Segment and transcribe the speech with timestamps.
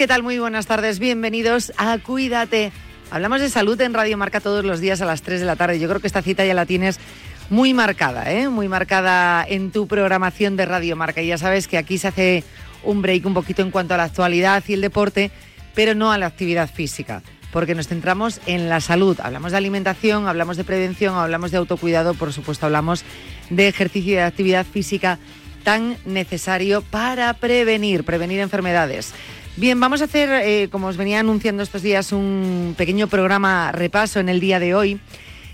[0.00, 0.22] ¿Qué tal?
[0.22, 2.72] Muy buenas tardes, bienvenidos a Cuídate.
[3.10, 5.78] Hablamos de salud en Radio Marca todos los días a las 3 de la tarde.
[5.78, 6.98] Yo creo que esta cita ya la tienes
[7.50, 8.48] muy marcada, ¿eh?
[8.48, 11.20] muy marcada en tu programación de Radio Marca.
[11.20, 12.44] Y ya sabes que aquí se hace
[12.82, 15.30] un break un poquito en cuanto a la actualidad y el deporte,
[15.74, 19.20] pero no a la actividad física, porque nos centramos en la salud.
[19.22, 23.04] Hablamos de alimentación, hablamos de prevención, hablamos de autocuidado, por supuesto hablamos
[23.50, 25.18] de ejercicio y de actividad física
[25.62, 29.12] tan necesario para prevenir, prevenir enfermedades.
[29.60, 34.18] Bien, vamos a hacer, eh, como os venía anunciando estos días, un pequeño programa repaso
[34.18, 34.98] en el día de hoy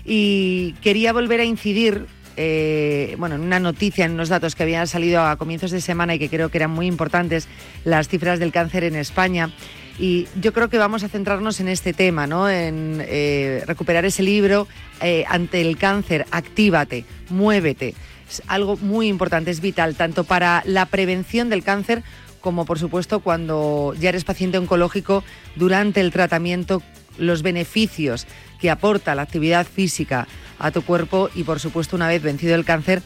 [0.05, 2.05] y quería volver a incidir
[2.37, 6.15] eh, bueno, en una noticia, en unos datos que habían salido a comienzos de semana
[6.15, 7.49] y que creo que eran muy importantes,
[7.83, 9.51] las cifras del cáncer en España.
[9.99, 12.49] Y yo creo que vamos a centrarnos en este tema, ¿no?
[12.49, 14.69] En eh, recuperar ese libro
[15.27, 17.93] ante el cáncer, actívate, muévete.
[18.29, 22.03] Es algo muy importante, es vital, tanto para la prevención del cáncer
[22.41, 25.23] como por supuesto cuando ya eres paciente oncológico
[25.55, 26.81] durante el tratamiento,
[27.17, 28.27] los beneficios
[28.59, 30.27] que aporta la actividad física
[30.59, 33.01] a tu cuerpo y por supuesto una vez vencido el cáncer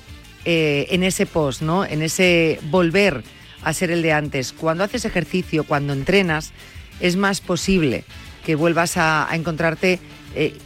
[0.46, 1.86] eh, en ese post, ¿no?
[1.86, 3.24] En ese volver
[3.64, 4.53] a ser el de antes.
[4.53, 6.52] Cuando haces ejercicio, cuando entrenas,
[7.00, 8.03] es más posible
[8.46, 10.00] que vuelvas a, encontrarte,
[10.36, 10.58] eh,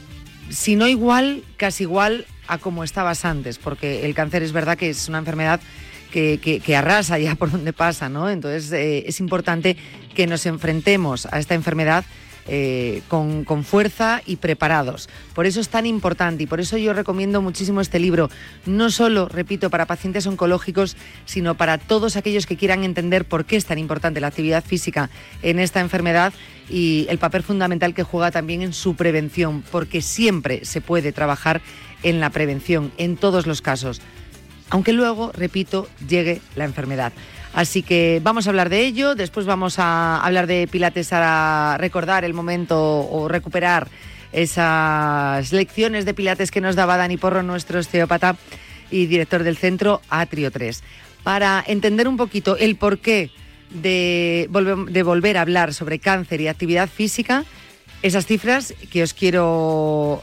[0.50, 4.90] si no igual, casi igual a como estabas antes, porque el cáncer es verdad que
[4.90, 5.59] es una enfermedad
[6.16, 8.30] que, arrasa ya por donde pasa, ¿no?
[8.30, 9.76] Entonces eh, es importante
[10.14, 12.06] que nos enfrentemos a esta enfermedad
[12.48, 15.09] eh, con, con, fuerza y preparados.
[15.34, 18.30] Por eso es tan importante y por eso yo recomiendo muchísimo este libro,
[18.68, 20.96] no solo, repito, para pacientes oncológicos,
[21.26, 25.09] sino para todos aquellos que quieran entender por qué es tan importante la actividad física
[25.42, 26.34] en esta enfermedad
[26.70, 31.62] y el papel fundamental que juega también en su prevención, porque siempre se puede trabajar
[32.03, 34.02] en la prevención, en todos los casos
[34.70, 37.14] aunque luego, repito, llegue la enfermedad.
[37.53, 42.26] Así que vamos a hablar de ello, después vamos a hablar de Pilates para recordar
[42.26, 43.88] el momento o recuperar
[44.34, 48.36] esas lecciones de Pilates que nos daba Dani Porro, nuestro osteópata
[48.92, 50.84] y director del centro Atrio 3.
[51.24, 53.32] Para entender un poquito el porqué
[53.70, 54.50] de,
[54.90, 57.46] de volver a hablar sobre cáncer y actividad física,
[58.02, 60.22] esas cifras que os quiero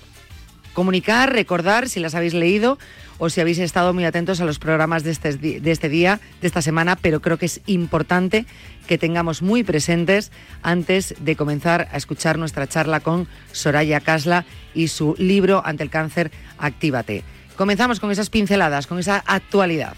[0.75, 2.79] comunicar, recordar, si las habéis leído,
[3.25, 6.49] o si habéis estado muy atentos a los programas de este, de este día, de
[6.49, 8.47] esta semana, pero creo que es importante
[8.88, 14.44] que tengamos muy presentes antes de comenzar a escuchar nuestra charla con Soraya Casla
[14.75, 17.22] y su libro Ante el cáncer, Actívate.
[17.55, 19.94] Comenzamos con esas pinceladas, con esa actualidad.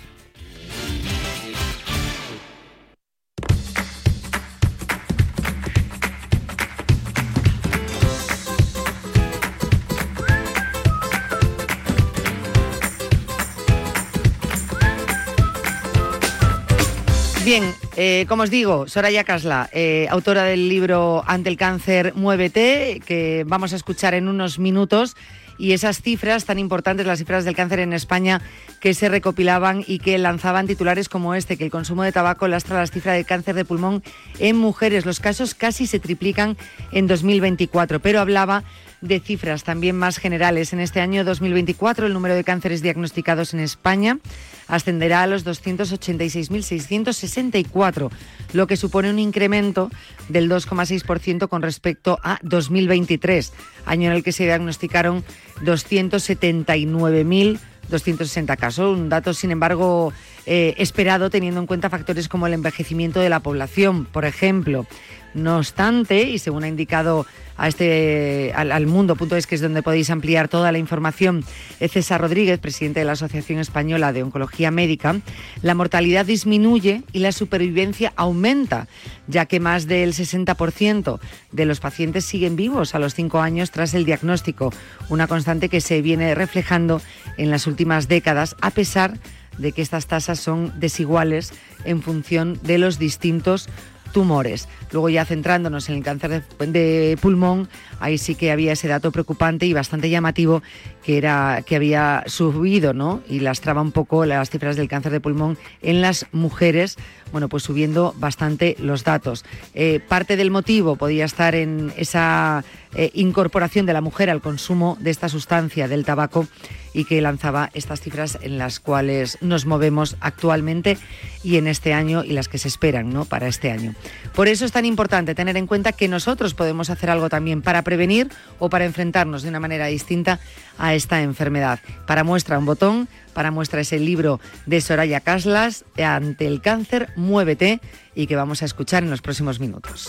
[17.54, 23.00] Bien, eh, como os digo, Soraya Casla, eh, autora del libro Ante el cáncer, muévete,
[23.06, 25.14] que vamos a escuchar en unos minutos,
[25.56, 28.43] y esas cifras tan importantes, las cifras del cáncer en España,
[28.81, 32.81] que se recopilaban y que lanzaban titulares como este, que el consumo de tabaco lastra
[32.81, 34.02] las cifras de cáncer de pulmón
[34.40, 35.06] en mujeres.
[35.06, 36.56] Los casos casi se triplican
[36.90, 38.64] en 2024, pero hablaba
[39.04, 40.72] de cifras también más generales.
[40.72, 44.18] En este año 2024 el número de cánceres diagnosticados en España
[44.66, 48.10] ascenderá a los 286.664,
[48.52, 49.90] lo que supone un incremento
[50.28, 53.52] del 2,6% con respecto a 2023,
[53.84, 55.22] año en el que se diagnosticaron
[55.62, 58.96] 279.260 casos.
[58.96, 60.14] Un dato, sin embargo,
[60.46, 64.86] eh, esperado teniendo en cuenta factores como el envejecimiento de la población, por ejemplo.
[65.34, 70.10] No obstante, y según ha indicado a este, al, al mundo.es, que es donde podéis
[70.10, 71.44] ampliar toda la información,
[71.78, 75.16] César Rodríguez, presidente de la Asociación Española de Oncología Médica,
[75.62, 78.88] la mortalidad disminuye y la supervivencia aumenta,
[79.28, 81.20] ya que más del 60%
[81.52, 84.72] de los pacientes siguen vivos a los cinco años tras el diagnóstico,
[85.08, 87.00] una constante que se viene reflejando
[87.36, 89.18] en las últimas décadas, a pesar
[89.58, 91.52] de que estas tasas son desiguales
[91.84, 93.68] en función de los distintos
[94.14, 94.69] tumores.
[94.93, 97.69] Luego ya centrándonos en el cáncer de, pulmón,
[98.00, 100.62] ahí sí que había ese dato preocupante y bastante llamativo
[101.05, 103.20] que era que había subido, ¿no?
[103.28, 106.96] Y lastraba un poco las cifras del cáncer de pulmón en las mujeres,
[107.32, 109.44] bueno, pues subiendo bastante los datos.
[109.75, 112.64] Eh, parte del motivo podía estar en esa
[112.94, 116.46] eh, incorporación de la mujer al consumo de esta sustancia del tabaco
[116.93, 120.96] y que lanzaba estas cifras en las cuales nos movemos actualmente
[121.43, 123.25] y en este año y las que se esperan ¿no?
[123.25, 123.94] para este año.
[124.35, 127.82] Por eso es tan importante tener en cuenta que nosotros podemos hacer algo también para
[127.82, 130.38] prevenir o para enfrentarnos de una manera distinta
[130.79, 131.81] a esta enfermedad.
[132.06, 137.11] Para muestra un botón, para muestra es el libro de Soraya Caslas, Ante el cáncer,
[137.17, 137.81] muévete,
[138.14, 140.08] y que vamos a escuchar en los próximos minutos.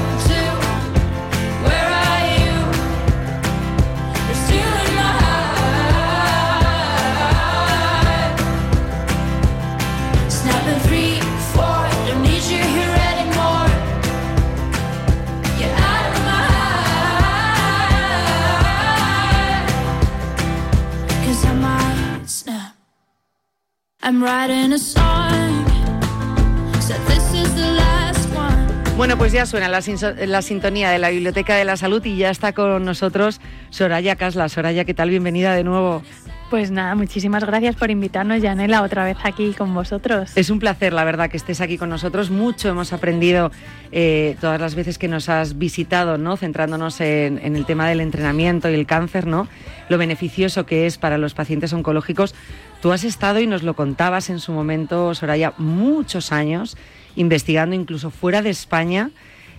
[28.97, 32.53] Bueno, pues ya suena la, sintonía de la Biblioteca de la Salud y ya está
[32.53, 33.39] con nosotros
[33.69, 34.49] Soraya Casla.
[34.49, 35.11] Soraya, ¿qué tal?
[35.11, 36.01] Bienvenida de nuevo.
[36.49, 40.31] Pues nada, muchísimas gracias por invitarnos, Yanela, otra vez aquí con vosotros.
[40.35, 42.29] Es un placer, la verdad, que estés aquí con nosotros.
[42.29, 43.51] Mucho hemos aprendido
[43.91, 46.35] eh, todas las veces que nos has visitado, ¿no?
[46.37, 49.47] Centrándonos en, en el tema del entrenamiento y el cáncer, ¿no?
[49.87, 52.35] Lo beneficioso que es para los pacientes oncológicos.
[52.81, 56.77] Tú has estado y nos lo contabas en su momento, Soraya, muchos años
[57.15, 59.11] investigando incluso fuera de España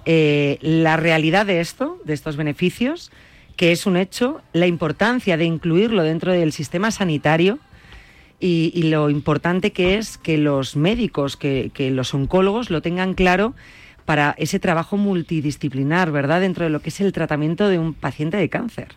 [0.04, 3.12] eh, la realidad de esto, de estos beneficios,
[3.56, 7.60] que es un hecho, la importancia de incluirlo dentro del sistema sanitario
[8.40, 13.54] y, lo importante que es que los médicos, que, que los oncólogos lo tengan claro
[14.04, 16.40] para ese trabajo multidisciplinar, ¿verdad?
[16.40, 18.88] Dentro de lo que es el tratamiento de un paciente de cáncer.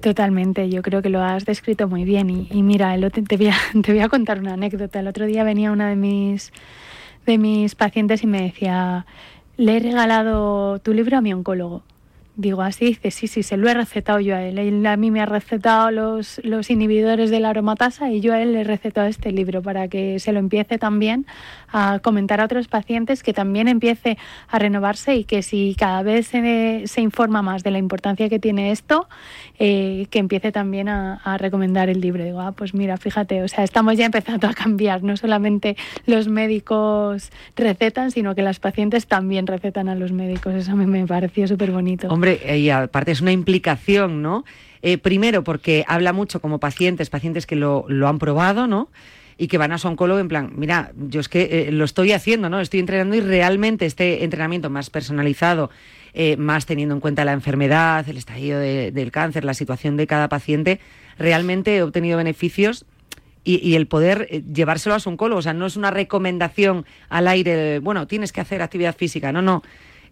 [0.00, 2.28] Totalmente, yo creo que lo has descrito muy bien.
[2.50, 5.00] Y, mira, el otro- te, voy a, te voy a contar una anécdota.
[5.00, 6.52] El otro día venía una de mis,
[7.26, 9.06] de mis pacientes y me decía,
[9.56, 11.82] le he regalado tu libro a mi oncólogo.
[12.38, 14.58] Digo, así dice, sí, sí, se lo he recetado yo a él.
[14.58, 18.42] Él a mí me ha recetado los, los inhibidores de la aromatasa y yo a
[18.42, 21.26] él le he recetado este libro para que se lo empiece también
[21.72, 24.18] a comentar a otros pacientes, que también empiece
[24.48, 28.38] a renovarse y que si cada vez se, se informa más de la importancia que
[28.38, 29.08] tiene esto,
[29.58, 32.24] eh, que empiece también a, recomendar el libro.
[32.24, 35.02] Digo, ah, pues mira, fíjate, o sea, estamos ya empezando a cambiar.
[35.02, 40.54] No solamente los médicos recetan, sino que las pacientes también recetan a los médicos.
[40.54, 42.08] Eso mí me pareció súper bonito.
[42.08, 44.44] Hombre, eh, y aparte es una implicación, ¿no?
[44.82, 48.88] Eh, primero porque habla mucho como pacientes, pacientes que lo, lo han probado, ¿no?
[49.38, 52.12] Y que van a su oncólogo en plan, mira, yo es que eh, lo estoy
[52.12, 52.58] haciendo, ¿no?
[52.60, 55.68] Estoy entrenando y realmente este entrenamiento más personalizado,
[56.14, 60.06] eh, más teniendo en cuenta la enfermedad, el estadio de- del cáncer, la situación de
[60.06, 60.80] cada paciente,
[61.18, 62.86] realmente he obtenido beneficios
[63.44, 65.40] y, y el poder eh, llevárselo a su oncólogo.
[65.40, 69.42] O sea, no es una recomendación al aire, bueno, tienes que hacer actividad física, no,
[69.42, 69.62] no.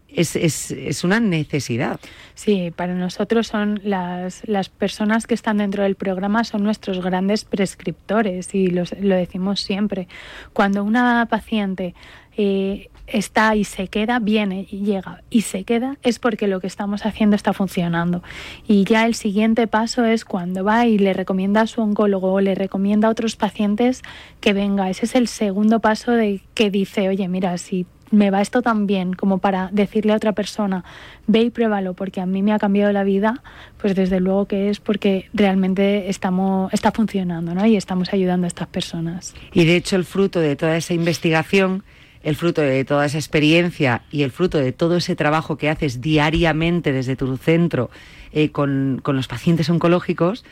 [0.09, 2.01] Es, es, es, una necesidad.
[2.35, 7.45] Sí, para nosotros son las, las personas que están dentro del programa son nuestros grandes
[7.45, 10.09] prescriptores y los, lo decimos siempre.
[10.53, 11.95] Cuando una paciente
[12.37, 16.67] eh, está y se queda, viene y llega y se queda, es porque lo que
[16.67, 18.23] estamos haciendo está funcionando.
[18.67, 22.41] Y ya el siguiente paso es cuando va y le recomienda a su oncólogo o
[22.41, 24.03] le recomienda a otros pacientes
[24.41, 24.89] que venga.
[24.91, 28.87] Ese es el segundo paso de que dice, oye, mira, si me va esto tan
[28.87, 30.85] bien como para decirle a otra persona,
[31.27, 33.43] ve y pruébalo porque a mí me ha cambiado la vida,
[33.81, 37.67] pues desde luego que es porque realmente estamos, está funcionando ¿no?
[37.67, 39.35] y estamos ayudando a estas personas.
[39.53, 41.85] Y de hecho el fruto de toda esa investigación,
[42.23, 46.01] el fruto de toda esa experiencia y el fruto de todo ese trabajo que haces
[46.01, 47.91] diariamente desde tu centro
[48.33, 50.45] eh, con, con, los pacientes oncológicos,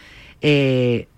[0.42, 1.08] eh,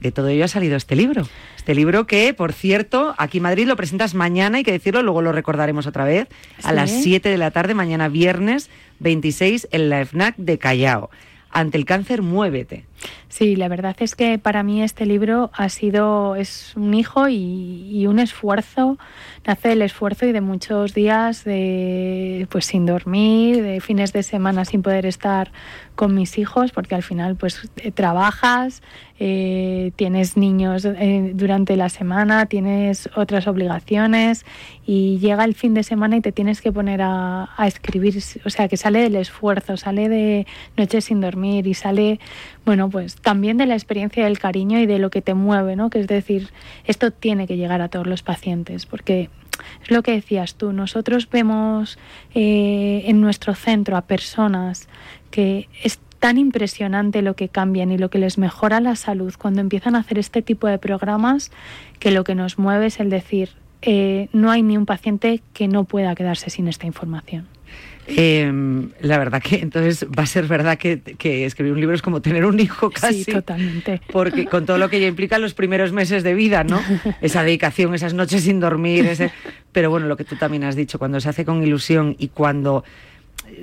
[0.00, 1.26] de todo ello ha salido este libro.
[1.66, 5.20] Este libro que, por cierto, aquí en Madrid lo presentas mañana, hay que decirlo, luego
[5.20, 6.28] lo recordaremos otra vez,
[6.62, 8.70] a las 7 de la tarde, mañana viernes
[9.00, 11.10] 26, en la FNAC de Callao.
[11.50, 12.84] Ante el cáncer, muévete.
[13.28, 18.06] Sí, la verdad es que para mí este libro ha sido, es un hijo y,
[18.06, 18.98] un esfuerzo,
[19.46, 24.64] nace el esfuerzo y de muchos días de, pues sin dormir, de fines de semana
[24.64, 25.50] sin poder estar
[25.96, 28.82] con mis hijos, porque al final pues eh, trabajas,
[29.18, 34.44] eh, tienes niños eh, durante la semana, tienes otras obligaciones
[34.86, 38.50] y llega el fin de semana y te tienes que poner a, a escribir, o
[38.50, 40.46] sea que sale del esfuerzo, sale de
[40.76, 42.20] noches sin dormir y sale,
[42.66, 45.88] bueno, pues también de la experiencia del cariño y de lo que te mueve, ¿no?
[45.88, 46.50] Que es decir,
[46.84, 49.30] esto tiene que llegar a todos los pacientes, porque
[49.82, 51.96] es lo que decías tú, nosotros vemos
[52.34, 54.88] eh, en nuestro centro a personas
[55.30, 59.60] que es tan impresionante lo que cambian y lo que les mejora la salud cuando
[59.60, 61.52] empiezan a hacer este tipo de programas
[62.00, 63.50] que lo que nos mueve es el decir,
[63.82, 67.46] eh, no hay ni un paciente que no pueda quedarse sin esta información.
[68.08, 68.52] Eh,
[69.00, 71.00] la verdad que entonces va a ser verdad que,
[71.44, 73.24] escribir un libro es como tener un hijo casi.
[73.24, 74.00] Sí, totalmente.
[74.12, 76.80] Porque con todo lo que ya implica los primeros meses de vida, ¿no?
[77.20, 79.32] Esa dedicación, esas noches sin dormir, ese...
[79.72, 82.84] pero bueno, lo que tú también has dicho, cuando se hace con ilusión y cuando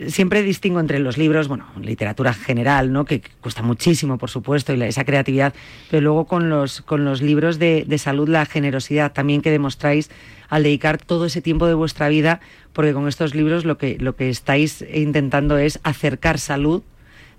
[0.08, 3.06] siempre distingo entre los libros, bueno, literatura general, ¿no?
[3.06, 5.53] Que cuesta muchísimo, por supuesto, y esa creatividad,
[5.89, 10.10] pero luego con los, con los libros de, de, salud, la generosidad también que demostráis
[10.50, 12.39] al dedicar todo ese tiempo de vuestra vida,
[12.74, 16.82] porque con estos libros lo que, lo que estáis intentando es acercar salud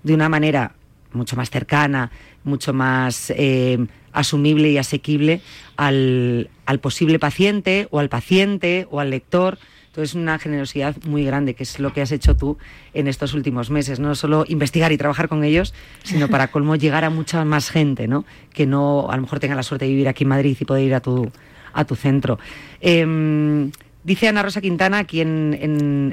[0.03, 0.73] de una manera
[1.13, 2.11] mucho más cercana,
[2.43, 5.41] mucho más eh, asumible y asequible
[5.77, 9.57] al, al posible paciente o al paciente o al lector
[9.95, 12.57] entonces, una generosidad muy grande, que es lo que has hecho tú
[12.93, 13.97] en estos últimos meses.
[13.97, 15.73] No solo investigar y trabajar con ellos,
[16.03, 18.25] sino para colmo llegar a mucha más gente, ¿no?
[18.51, 20.83] Que no, a lo mejor tenga la suerte de vivir aquí en Madrid y poder
[20.83, 21.31] ir a tu,
[21.71, 22.39] a tu centro.
[22.81, 23.71] Em,
[24.03, 25.57] dice Ana Rosa Quintana aquí en,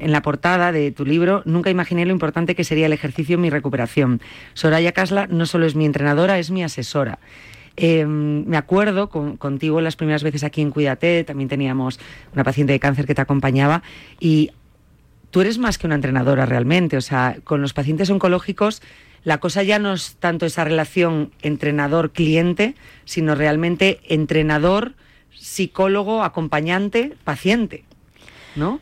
[0.01, 3.41] en, la portada de tu libro, nunca imaginé lo importante que sería el ejercicio en
[3.41, 4.21] mi recuperación.
[4.55, 7.19] Soraya Casla no solo es mi entrenadora, es mi asesora.
[7.77, 11.99] Em, me acuerdo contigo las primeras veces aquí en Cuídate, también teníamos
[12.35, 13.83] una paciente de cáncer que te acompañaba
[14.21, 14.51] y
[15.31, 18.83] tú eres más que una entrenadora realmente, o sea, con los pacientes oncológicos
[19.25, 22.75] la cosa ya no es tanto esa relación entrenador-cliente,
[23.05, 24.95] sino realmente entrenador,
[25.31, 27.85] psicólogo, acompañante, paciente,
[28.57, 28.81] ¿no?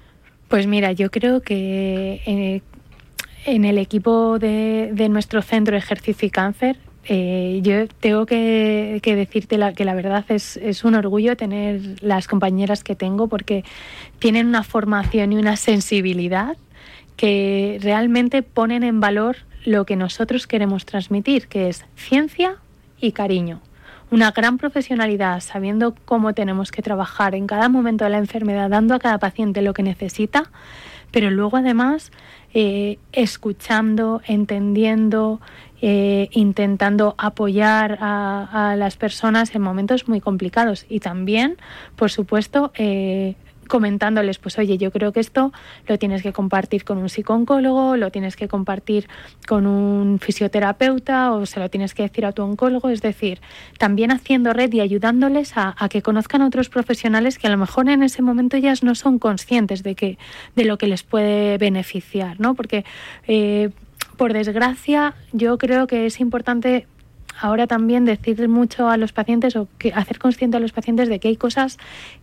[0.48, 2.62] Pues mira, yo creo que eh,
[3.44, 9.00] en el equipo de, de, nuestro centro de ejercicio y cáncer eh, yo tengo que,
[9.02, 13.64] decirte que la verdad es, es, un orgullo tener las compañeras que tengo porque
[14.18, 16.56] tienen una formación y una sensibilidad
[17.16, 22.56] que realmente ponen en valor lo que nosotros queremos transmitir, que es ciencia
[23.00, 23.60] y cariño.
[24.10, 28.94] Una gran profesionalidad, sabiendo cómo tenemos que trabajar en cada momento de la enfermedad, dando
[28.94, 30.50] a cada paciente lo que necesita,
[31.12, 32.10] pero luego además
[32.52, 35.40] eh, escuchando, entendiendo,
[35.82, 41.56] eh, intentando apoyar a, las personas en momentos muy complicados y también,
[41.96, 43.34] por supuesto, eh,
[43.70, 45.52] comentándoles, pues oye, yo creo que esto
[45.86, 49.08] lo tienes que compartir con un psicólogo, lo tienes que compartir
[49.46, 53.40] con un fisioterapeuta o se lo tienes que decir a tu oncólogo, es decir,
[53.78, 57.88] también haciendo red y ayudándoles a, que conozcan a otros profesionales que a lo mejor
[57.88, 60.18] en ese momento ya no son conscientes de que
[60.56, 62.54] de lo que les puede beneficiar, ¿no?
[62.54, 62.84] Porque
[63.28, 63.70] eh,
[64.20, 66.86] por desgracia, yo creo que es importante
[67.40, 71.18] ahora también decir mucho a los pacientes o que hacer consciente a los pacientes de
[71.18, 71.78] que hay cosas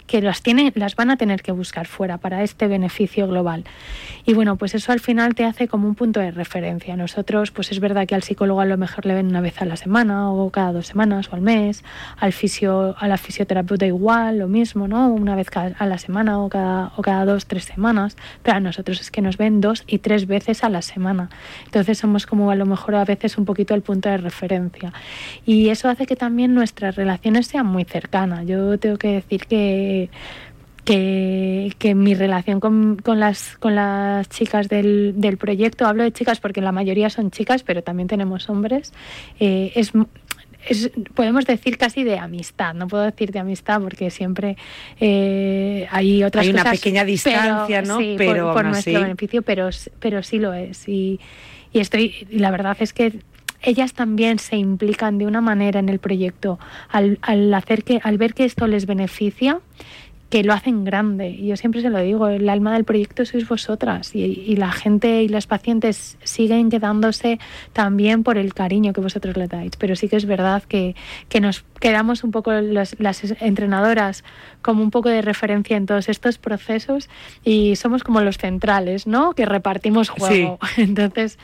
[0.05, 3.63] que las tienen, las van a tener que buscar fuera para este beneficio global.
[4.29, 6.97] Y bueno, pues eso al final te hace como un punto de referencia.
[6.97, 9.65] Nosotros, pues es verdad que al psicólogo a lo mejor le ven una vez a
[9.65, 11.85] la semana o cada dos semanas o al mes,
[12.17, 15.07] al fisio, a la fisioterapeuta igual, lo mismo, ¿no?
[15.07, 18.17] Una vez a la semana o cada, o cada dos, tres semanas.
[18.43, 21.29] Pero a nosotros es que nos ven dos y tres veces a la semana.
[21.63, 24.91] Entonces somos como a lo mejor a veces un poquito el punto de referencia.
[25.45, 28.45] Y eso hace que también nuestras relaciones sean muy cercanas.
[28.45, 30.09] Yo tengo que decir que
[30.87, 36.39] que, mi relación con, con, las, con las chicas del, del, proyecto, hablo de chicas
[36.39, 38.93] porque la mayoría son chicas, pero también tenemos hombres,
[39.39, 39.91] eh, es,
[40.67, 44.55] es, podemos decir casi de amistad, no puedo decir de amistad porque siempre
[44.99, 47.99] eh, hay otras hay una pequeña distancia, ¿no?
[48.17, 50.87] pero por, nuestro beneficio, pero, pero sí lo es.
[50.87, 51.19] Y,
[51.73, 53.19] y estoy, y la verdad es que
[53.61, 58.17] ellas también se implican de una manera en el proyecto al, al hacer que, al
[58.17, 59.59] ver que esto les beneficia
[60.29, 61.29] que lo hacen grande.
[61.29, 65.23] Y yo siempre se lo digo, el alma del proyecto sois vosotras y, la gente
[65.23, 67.39] y los pacientes siguen quedándose
[67.73, 69.71] también por el cariño que vosotros le dais.
[69.77, 70.95] Pero sí que es verdad que,
[71.29, 72.95] que nos quedamos un poco las
[73.39, 74.23] entrenadoras
[74.61, 77.09] como un poco de referencia en todos estos procesos
[77.43, 79.33] y somos como los centrales, ¿no?
[79.33, 80.59] Que repartimos juego.
[80.77, 81.37] Entonces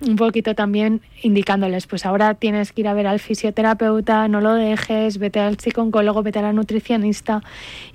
[0.00, 4.54] un poquito también indicándoles, pues ahora tienes que ir a ver al fisioterapeuta, no lo
[4.54, 7.42] dejes, vete al psicólogo, vete a la nutricionista.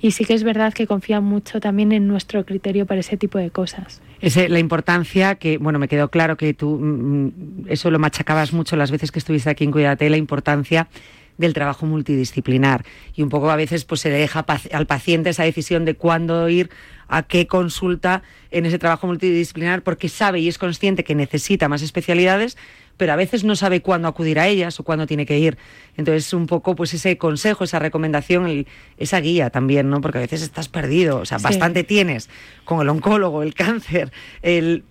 [0.00, 3.38] Y sí que es verdad que confían mucho también en nuestro criterio para ese tipo
[3.38, 4.00] de cosas.
[4.20, 7.32] Ese, la importancia que, bueno, me quedó claro que tú mm, mm,
[7.68, 10.88] eso lo machacabas mucho las veces que estuviste aquí en Cuídate, la importancia
[11.40, 12.84] del trabajo multidisciplinar.
[13.14, 16.70] Y un poco a veces pues se deja al paciente esa decisión de cuándo ir
[17.08, 21.82] a qué consulta en ese trabajo multidisciplinar porque sabe y es consciente que necesita más
[21.82, 22.56] especialidades,
[22.98, 25.56] pero a veces no sabe cuándo acudir a ellas o cuándo tiene que ir.
[25.96, 28.66] Entonces, un poco pues ese consejo, esa recomendación,
[28.98, 30.02] esa guía también, ¿no?
[30.02, 32.28] Porque a veces estás perdido, o sea, bastante tienes
[32.64, 34.84] con el oncólogo, el cáncer, el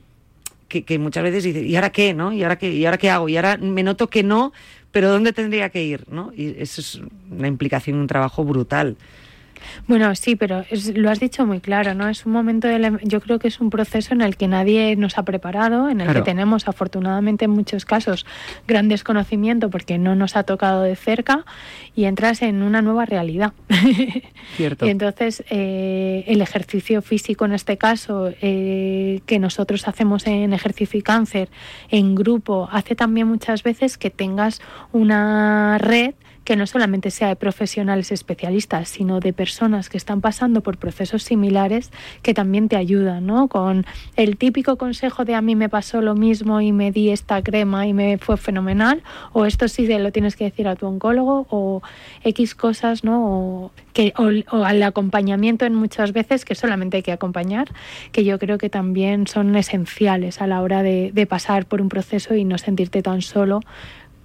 [0.70, 2.32] que, muchas veces dices, ¿y ahora qué, no?
[2.32, 3.28] ¿Y ahora qué, ¿Y ahora qué hago?
[3.28, 4.54] Y ahora me noto que no,
[4.92, 6.32] pero ¿dónde tendría que ir, no?
[6.36, 8.98] Y eso es una implicación, un trabajo brutal.
[9.88, 12.10] Bueno, sí, pero lo has dicho muy claro, ¿no?
[12.10, 15.18] Es un momento, de yo creo que es un proceso en el que nadie nos
[15.18, 18.26] ha preparado, en el que tenemos afortunadamente en muchos casos
[18.68, 21.46] gran desconocimiento porque no nos ha tocado de cerca
[21.96, 23.54] y entras en una nueva realidad.
[24.56, 24.86] Cierto.
[24.86, 31.00] y entonces eh, el ejercicio físico en este caso eh, que nosotros hacemos en ejercicio
[31.00, 31.50] y cáncer
[31.90, 36.14] en grupo hace también muchas veces que tengas una red
[36.50, 41.22] que no solamente sea de profesionales especialistas, sino de personas que están pasando por procesos
[41.22, 41.92] similares
[42.24, 43.48] que también te ayudan, ¿no?
[43.48, 43.86] Con
[44.16, 47.86] el típico consejo de a mí me pasó lo mismo y me di esta crema
[47.86, 51.84] y me fue fenomenal, o esto sí lo tienes que decir a tu oncólogo, o
[52.24, 53.24] X cosas, ¿no?
[53.28, 53.72] O,
[54.66, 57.68] al acompañamiento en muchas veces, que solamente hay que acompañar,
[58.12, 61.90] que yo creo que también son esenciales a la hora de, de pasar por un
[61.90, 63.60] proceso y no sentirte tan solo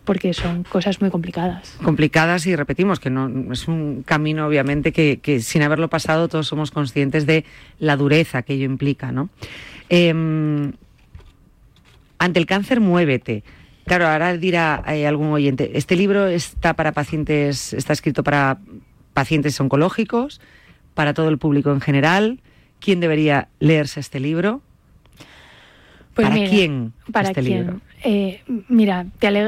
[0.05, 1.77] porque son cosas muy complicadas.
[1.83, 6.71] Complicadas y repetimos que no es un camino obviamente que, sin haberlo pasado todos somos
[6.71, 7.45] conscientes de
[7.79, 9.31] la dureza que ello implica, ¿no?
[9.89, 10.73] Em,
[12.19, 13.45] ante el cáncer muévete.
[13.87, 18.59] Claro, ahora dirá eh, algún oyente, este libro está para pacientes, está escrito para
[19.13, 20.41] pacientes oncológicos,
[20.95, 22.41] para todo el público en general.
[22.81, 24.63] ¿Quién debería leerse este libro?
[26.15, 27.59] Pues ¿Para quién ¿Para este quién?
[27.59, 27.81] libro?
[28.07, 29.07] Eh, mira,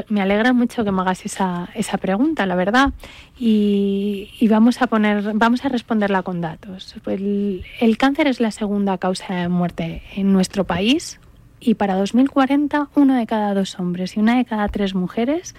[0.09, 2.91] me alegra mucho que me hagas esa, esa pregunta, la verdad.
[3.39, 6.95] Y, vamos a poner, vamos a responderla con datos.
[7.05, 11.19] El, el, cáncer es la segunda causa de muerte en nuestro país
[11.59, 15.55] y para 2040 uno de cada dos hombres y una de cada tres mujeres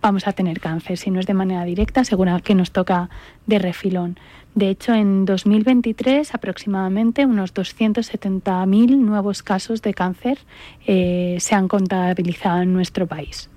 [0.00, 3.10] vamos a tener cáncer, si no es de manera directa, seguro que nos toca
[3.46, 4.18] de refilón.
[4.54, 10.38] De hecho, en 2023 aproximadamente unos 270.000 nuevos casos de cáncer
[10.86, 13.50] eh, se han contabilizado en nuestro país.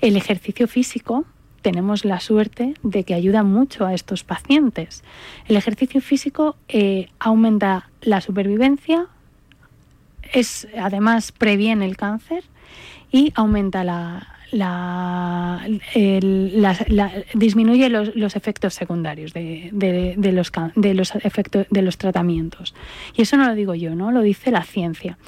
[0.00, 1.24] El ejercicio físico
[1.62, 5.04] tenemos la suerte de que ayuda mucho a estos pacientes.
[5.46, 9.06] El ejercicio físico eh, aumenta la supervivencia,
[10.32, 12.42] es además previene el cáncer
[13.12, 14.26] y aumenta la,
[17.34, 22.74] disminuye los, efectos secundarios de, los, de, los efectos, de los tratamientos.
[23.16, 24.12] Y eso no lo digo yo, ¿no?
[24.12, 25.18] lo dice la ciencia.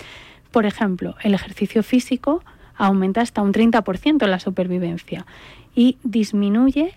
[0.50, 2.44] Por ejemplo, el ejercicio físico
[2.76, 5.26] aumenta hasta un 30% la supervivencia
[5.74, 6.94] y disminuye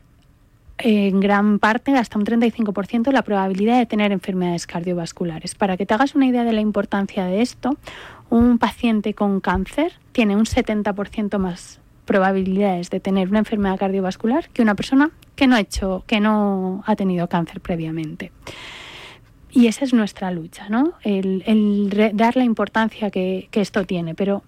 [0.79, 5.55] en gran parte, hasta un 35%, la probabilidad de tener enfermedades cardiovasculares.
[5.55, 7.77] Para que te hagas una idea de la importancia de esto,
[8.29, 14.63] un paciente con cáncer tiene un 70% más probabilidades de tener una enfermedad cardiovascular que
[14.63, 18.31] una persona que no ha hecho, que no ha tenido cáncer previamente.
[19.51, 20.93] Y esa es nuestra lucha, ¿no?
[21.03, 24.15] El, dar la importancia que, esto tiene.
[24.15, 24.43] Pero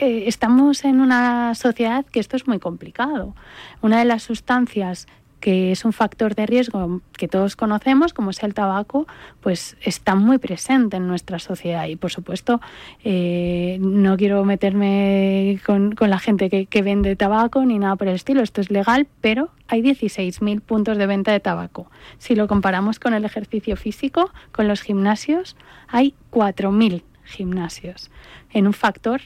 [0.00, 3.34] eh, estamos en una sociedad que esto es muy complicado.
[3.82, 5.06] Una de las sustancias
[5.42, 9.08] que es un factor de riesgo que todos conocemos, como es el tabaco,
[9.40, 11.86] pues está muy presente en nuestra sociedad.
[11.88, 12.60] Y por supuesto,
[13.02, 18.14] eh, no quiero meterme con, la gente que, que, vende tabaco ni nada por el
[18.14, 18.40] estilo.
[18.40, 21.90] Esto es legal, pero hay 16.000 puntos de venta de tabaco.
[22.18, 25.56] Si lo comparamos con el ejercicio físico, con los gimnasios,
[25.88, 28.12] hay 4.000 gimnasios
[28.52, 29.22] en un factor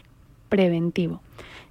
[0.49, 1.21] preventivo.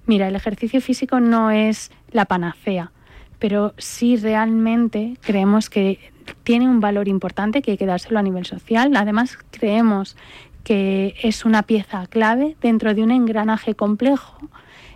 [0.06, 2.92] Mira, el ejercicio físico no es la panacea,
[3.38, 5.98] pero sí realmente creemos que
[6.42, 8.96] tiene un valor importante que hay que dárselo a nivel social.
[8.96, 10.16] Además, creemos
[10.64, 14.36] que es una pieza clave dentro de un engranaje complejo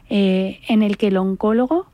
[0.08, 1.86] eh, en el que el oncólogo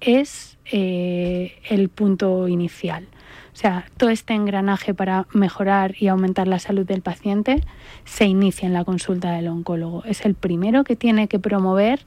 [0.00, 3.08] es eh, el punto inicial.
[3.52, 7.62] O sea, todo este engranaje para mejorar y aumentar la salud del paciente
[8.04, 10.04] se inicia en la consulta del oncólogo.
[10.04, 12.00] Es el primero que tiene que promover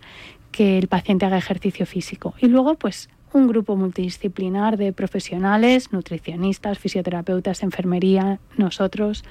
[0.52, 2.34] que el paciente haga ejercicio físico.
[2.40, 9.24] Y luego, pues, un grupo multidisciplinar de profesionales, nutricionistas, fisioterapeutas, enfermería, nosotros,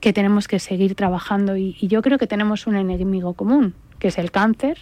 [0.00, 1.56] que tenemos que seguir trabajando.
[1.56, 4.78] Y, yo creo que tenemos un enemigo común, que es el cáncer,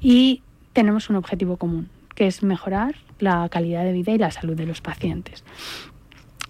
[0.00, 0.42] y
[0.72, 4.66] tenemos un objetivo común, que es mejorar la calidad de vida y la salud de
[4.66, 5.44] los pacientes.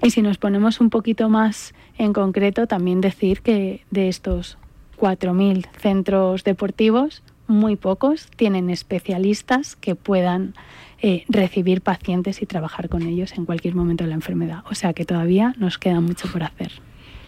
[0.03, 4.57] Y si nos ponemos un poquito más en concreto, también decir que de estos
[4.99, 10.55] 4.000 centros deportivos, muy pocos tienen especialistas que puedan
[11.03, 14.65] eh, recibir pacientes y trabajar con ellos en cualquier momento de la enfermedad.
[14.71, 16.73] O sea que todavía nos queda mucho por hacer.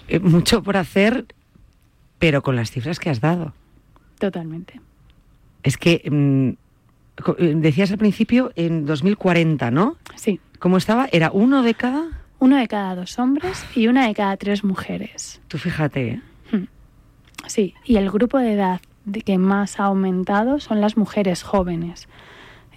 [0.08, 1.24] Eh, mucho por hacer,
[2.18, 3.54] pero con las cifras que has dado.
[4.18, 4.80] Totalmente.
[5.62, 6.48] Es que mm,
[7.38, 9.96] eh, decías al principio en 2040, ¿no?
[10.16, 10.38] Sí.
[10.58, 11.08] ¿Cómo estaba?
[11.11, 12.08] ¿Era uno de cada?
[12.40, 15.40] Uno de cada dos hombres y una de cada tres mujeres.
[15.48, 16.08] Tú fíjate.
[16.08, 16.20] ¿eh?
[16.50, 16.64] Hmm.
[17.46, 18.80] Sí, y el grupo de edad
[19.24, 22.06] que más ha aumentado son las mujeres jóvenes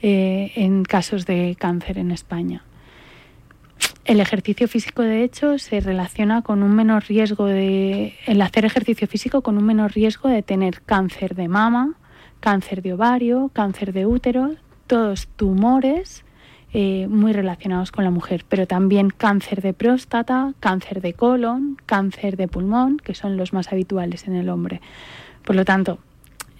[0.02, 2.64] eh, en casos de cáncer en España.
[4.06, 8.14] El ejercicio físico, de hecho, se relaciona con un menor riesgo de.
[8.28, 11.96] El hacer ejercicio físico con un menor riesgo de tener cáncer de mama,
[12.40, 14.52] cáncer de ovario, cáncer de útero,
[14.86, 16.24] todos tumores
[16.78, 22.36] eh, muy relacionados con la mujer, pero también cáncer de próstata, cáncer de colon, cáncer
[22.36, 24.82] de pulmón, que son los más habituales en el hombre.
[25.46, 26.00] Por lo tanto,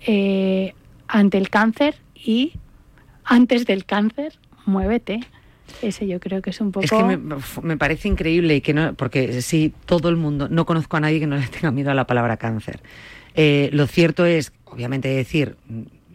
[0.08, 0.74] eh,
[1.10, 2.54] ante el cáncer y
[3.26, 5.22] antes del cáncer, muévete.
[5.82, 6.86] Ese yo creo que es un poco...
[6.86, 10.98] Es que me, parece increíble, y que no, porque sí, todo el mundo, no conozco
[10.98, 12.82] a nadie que no le tenga miedo a la palabra cáncer.
[13.34, 15.58] Eh, lo cierto es, obviamente, decir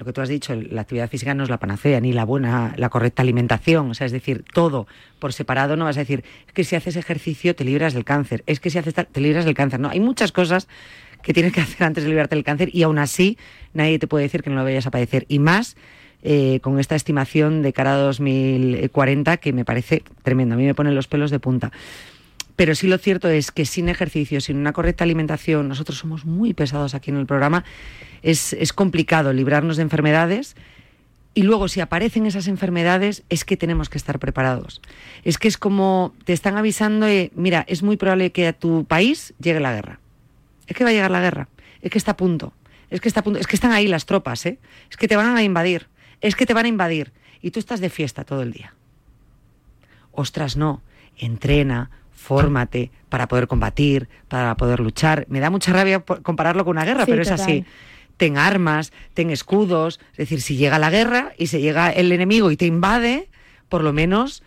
[0.01, 2.73] lo que tú has dicho, la actividad física no es la panacea, ni la buena,
[2.79, 4.87] la correcta alimentación, o sea, es decir, todo
[5.19, 8.43] por separado no vas a decir, es que si haces ejercicio te libras del cáncer,
[8.47, 10.69] es que si haces te libras del cáncer, no, hay muchas cosas
[11.23, 13.37] que tienes que hacer antes de librarte del cáncer y aún así
[13.75, 15.77] nadie te puede decir que no lo vayas a padecer y más
[16.23, 20.75] eh, con esta estimación de cara a 2040 que me parece tremendo, a mí me
[20.75, 21.73] ponen los pelos de punta.
[22.61, 26.53] Pero sí lo cierto es que sin ejercicio, sin una correcta alimentación, nosotros somos muy
[26.53, 27.65] pesados aquí en el programa,
[28.21, 30.57] es, complicado librarnos de enfermedades.
[31.33, 34.83] Y luego, si aparecen esas enfermedades, es que tenemos que estar preparados.
[35.25, 39.33] Es que es como te están avisando, mira, es muy probable que a tu país
[39.41, 40.01] llegue la guerra.
[40.67, 41.49] Es que va a llegar la guerra.
[41.81, 42.53] Es que está a punto.
[42.91, 43.39] Es que está a punto.
[43.39, 44.59] Es que están ahí las tropas, ¿eh?
[44.91, 45.87] Es que te van a invadir.
[46.21, 47.13] Es que te van a invadir.
[47.43, 48.75] Y tú estás de fiesta todo el día.
[50.13, 50.83] Ostras, no.
[51.17, 55.27] Entrena, fórmate para poder combatir, para poder luchar.
[55.29, 57.65] Me da mucha rabia compararlo con una guerra, pero es así.
[58.17, 60.01] Ten armas, ten escudos.
[60.13, 63.29] Es decir, si llega la guerra y se llega el enemigo y te invade,
[63.69, 64.43] por lo menos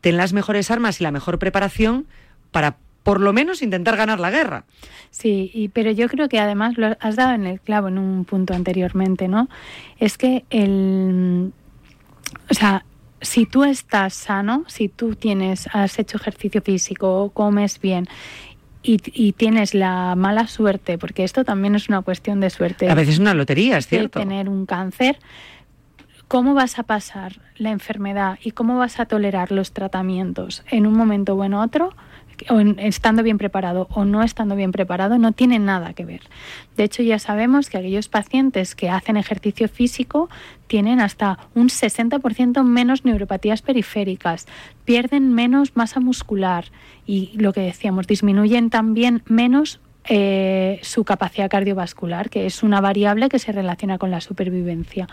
[0.00, 2.06] ten las mejores armas y la mejor preparación
[2.50, 4.64] para por lo menos intentar ganar la guerra.
[5.08, 8.26] Sí, y, pero yo creo que además lo has dado en el clavo en un
[8.26, 9.48] punto anteriormente, ¿no?
[9.98, 11.50] Es que el...
[12.50, 12.84] O sea,
[13.22, 18.08] si tú estás sano, si tú tienes, has hecho ejercicio físico, comes bien
[18.82, 22.90] y, tienes la mala suerte, porque esto también es una cuestión de suerte.
[22.90, 24.18] A veces es una lotería, es cierto.
[24.18, 25.18] tener un cáncer,
[26.26, 30.92] ¿cómo vas a pasar la enfermedad y cómo vas a tolerar los tratamientos en un
[30.92, 31.94] momento o en otro?
[32.48, 36.22] O estando bien preparado o no estando bien preparado no tiene nada que ver.
[36.76, 40.28] De hecho, ya sabemos que aquellos pacientes que hacen ejercicio físico
[40.66, 44.46] tienen hasta un 60% menos neuropatías periféricas,
[44.84, 46.66] pierden menos masa muscular
[47.06, 53.28] y lo que decíamos, disminuyen también menos eh, su capacidad cardiovascular, que es una variable
[53.28, 55.06] que se relaciona con la supervivencia.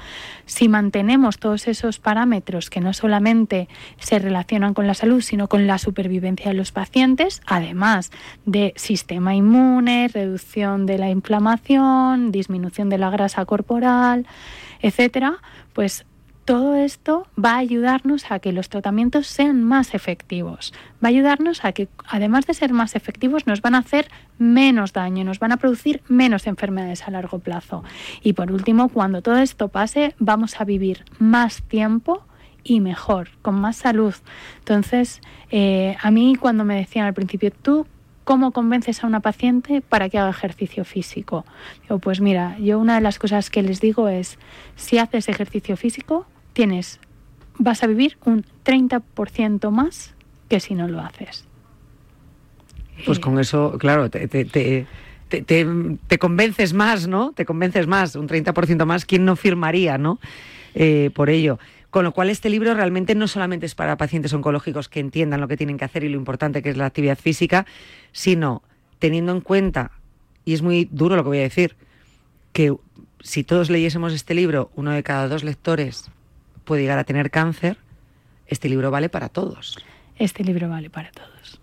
[0.46, 5.68] Si mantenemos todos esos parámetros que no solamente se relacionan con la salud, sino con
[5.68, 8.12] la supervivencia de los pacientes, además
[8.46, 14.26] de sistema inmune, reducción de la inflamación, disminución de la grasa corporal,
[14.82, 15.40] etcétera,
[15.74, 16.06] pues
[16.46, 20.74] todo esto va a ayudarnos a que los tratamientos sean más efectivos.
[21.04, 24.94] Va a ayudarnos a que, además de ser más efectivos, nos van a hacer menos
[24.94, 27.84] daño, nos van a producir menos enfermedades a largo plazo.
[28.22, 32.24] Y por último, cuando todo esto pase, vamos a vivir más tiempo
[32.64, 34.14] y mejor, con más salud.
[34.60, 37.88] Entonces, eh, a mí cuando me decían al principio, tú
[38.26, 41.46] ¿Cómo convences a una paciente para que haga ejercicio físico?
[41.84, 44.40] Digo, pues mira, yo una de las cosas que les digo es,
[44.76, 46.26] si haces ejercicio físico,
[46.56, 47.00] tienes,
[47.60, 50.16] vas a vivir un 30% más
[50.50, 51.46] que si no lo haces.
[53.06, 54.88] Pues con eso, claro, te, te,
[55.28, 57.34] te, convences más, ¿no?
[57.34, 59.06] Te convences más, un 30% más.
[59.06, 60.20] ¿Quién no firmaría, ¿no?
[60.74, 61.60] Eh, por ello.
[61.90, 65.48] Con lo cual, este libro realmente no solamente es para pacientes oncológicos que entiendan lo
[65.48, 67.66] que tienen que hacer y lo importante que es la actividad física,
[68.14, 68.64] sino
[69.00, 69.92] teniendo en cuenta,
[70.46, 71.76] y es muy duro lo que voy a decir,
[72.54, 72.74] que
[73.22, 76.10] si todos leyésemos este libro, uno de cada dos lectores
[76.66, 77.78] puede llegar a tener cáncer,
[78.48, 79.78] este libro vale para todos.
[80.18, 81.62] Este libro vale para todos.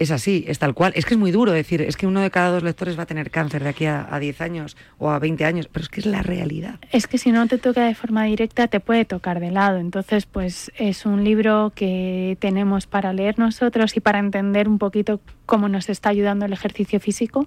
[0.00, 0.94] Es así, es tal cual.
[0.96, 3.06] Es que es muy duro decir, es que uno de cada dos lectores va a
[3.06, 6.00] tener cáncer de aquí a, a 10 años o a 20 años, pero es que
[6.00, 6.76] es la realidad.
[6.90, 9.76] Es que si no te toca de forma directa, te puede tocar de lado.
[9.76, 15.20] Entonces, pues es un libro que tenemos para leer nosotros y para entender un poquito
[15.44, 17.46] cómo nos está ayudando el ejercicio físico,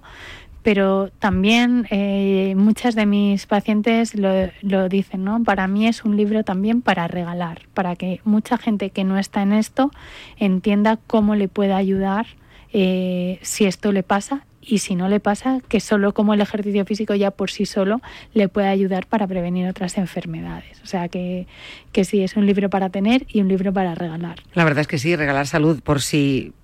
[0.64, 5.44] pero también eh, muchas de mis pacientes lo, dicen, ¿no?
[5.44, 9.42] Para mí es un libro también para regalar, para que mucha gente que no está
[9.42, 9.90] en esto
[10.38, 12.26] entienda cómo le puede ayudar
[12.72, 16.86] eh, si esto le pasa y si no le pasa, que solo como el ejercicio
[16.86, 18.00] físico ya por sí solo
[18.32, 20.80] le puede ayudar para prevenir otras enfermedades.
[20.82, 21.46] O sea que,
[21.92, 24.36] que sí, es un libro para tener y un libro para regalar.
[24.54, 26.54] La verdad es que sí, regalar salud por si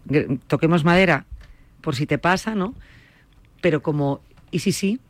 [0.47, 1.27] toquemos madera,
[1.83, 2.75] por si te pasa, ¿no?
[3.61, 4.21] Pero como,
[4.51, 5.01] ¿y si sí?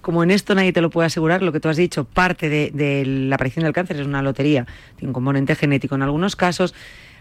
[0.00, 3.04] Como en esto nadie te lo puede asegurar, lo que tú has dicho, parte de,
[3.06, 6.74] la aparición del cáncer es una lotería, tiene un componente genético en algunos casos.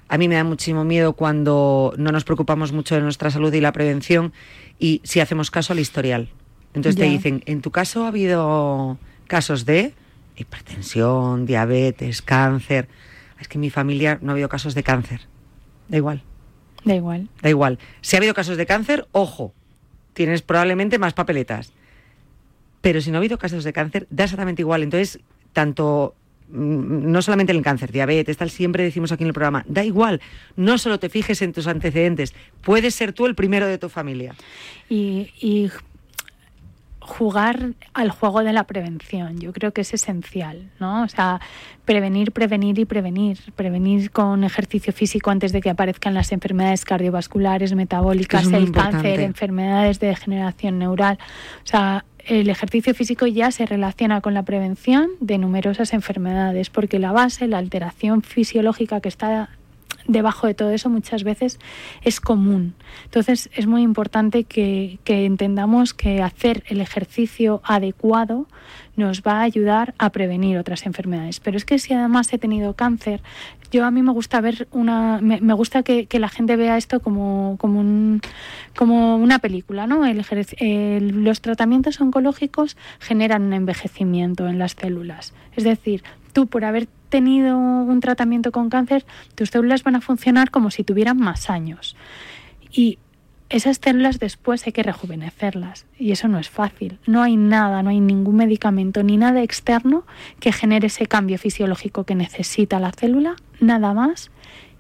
[0.08, 3.60] A mí me da muchísimo miedo cuando no nos preocupamos mucho de nuestra salud y
[3.60, 4.34] la prevención
[4.78, 6.30] y si hacemos caso al historial.
[6.75, 9.93] Entonces te dicen, en tu caso ha habido casos de
[10.36, 12.88] hipertensión, diabetes, cáncer.
[13.39, 15.21] Es que en mi familia no ha habido casos de cáncer.
[15.88, 16.21] Da igual.
[16.84, 17.30] Da igual.
[17.41, 17.80] Da igual.
[18.01, 19.54] Si ha habido casos de cáncer, ojo,
[20.15, 21.71] tienes probablemente más papeletas.
[22.82, 24.82] Pero si no ha habido casos de cáncer, da exactamente igual.
[24.82, 25.19] Entonces,
[25.54, 26.15] tanto
[26.49, 29.84] mm, no solamente en el cáncer, diabetes, tal, siempre decimos aquí en el programa, da
[29.84, 30.21] igual,
[30.56, 34.36] no solo te fijes en tus antecedentes, puedes ser tú el primero de tu familia.
[34.89, 35.69] Y, y
[37.17, 39.39] jugar al juego de la prevención.
[39.39, 41.04] Yo creo que es esencial, ¿no?
[41.04, 41.39] O sea,
[41.86, 43.39] prevenir, prevenir y prevenir.
[43.56, 49.99] Prevenir con ejercicio físico antes de que aparezcan las enfermedades cardiovasculares, metabólicas, el cáncer, enfermedades
[49.99, 51.17] de degeneración neural.
[51.63, 56.99] O sea, el ejercicio físico ya se relaciona con la prevención de numerosas enfermedades, porque
[56.99, 59.49] la base, la alteración fisiológica que está
[60.08, 61.60] debajo de todo eso muchas veces
[62.04, 62.76] es común.
[63.06, 68.48] Entonces es muy importante que, entendamos que hacer el ejercicio adecuado
[68.96, 71.39] nos va a ayudar a prevenir otras enfermedades.
[71.39, 73.22] Pero es que si además he tenido cáncer,
[73.72, 77.58] yo a mí me gusta ver una, me, gusta que, la gente vea esto como,
[77.60, 78.22] como, un,
[78.76, 80.04] como una película, ¿no?
[80.06, 85.34] los tratamientos oncológicos generan un envejecimiento en las células.
[85.56, 90.51] Es decir, tú por haber tenido un tratamiento con cáncer, tus células van a funcionar
[90.51, 91.95] como si tuvieran más años.
[92.69, 92.99] Y
[93.47, 96.99] esas células después hay que rejuvenecerlas y eso no es fácil.
[97.08, 100.06] No hay nada, no hay ningún medicamento ni nada externo
[100.41, 104.30] que genere ese cambio fisiológico que necesita la célula, nada más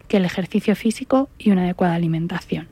[0.09, 2.67] que el ejercicio físico y una adecuada alimentación.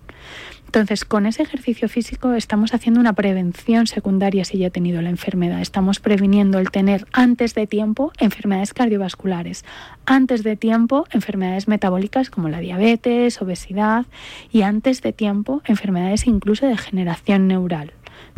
[0.73, 5.11] Entonces, con ese ejercicio físico estamos haciendo una prevención secundaria si ya ha tenido la
[5.11, 5.61] enfermedad.
[5.61, 9.65] Estamos previniendo el tener antes de tiempo enfermedades cardiovasculares,
[10.07, 14.07] antes de tiempo enfermedades metabólicas como la diabetes, obesidad
[14.51, 17.93] y antes de tiempo enfermedades incluso de generación neural,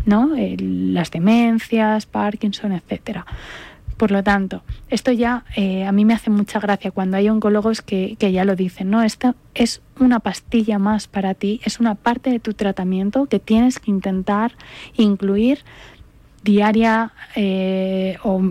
[0.06, 0.32] ¿no?
[0.36, 3.26] las demencias, Parkinson, etcétera.
[3.98, 7.82] Por lo tanto, esto ya eh, a mí me hace mucha gracia cuando hay oncólogos
[7.82, 9.02] que, ya lo dicen, ¿no?
[9.04, 13.80] Esta es una pastilla más para ti, es una parte de tu tratamiento que tienes
[13.80, 14.52] que intentar
[14.98, 15.60] incluir
[16.44, 18.42] diaria eh, o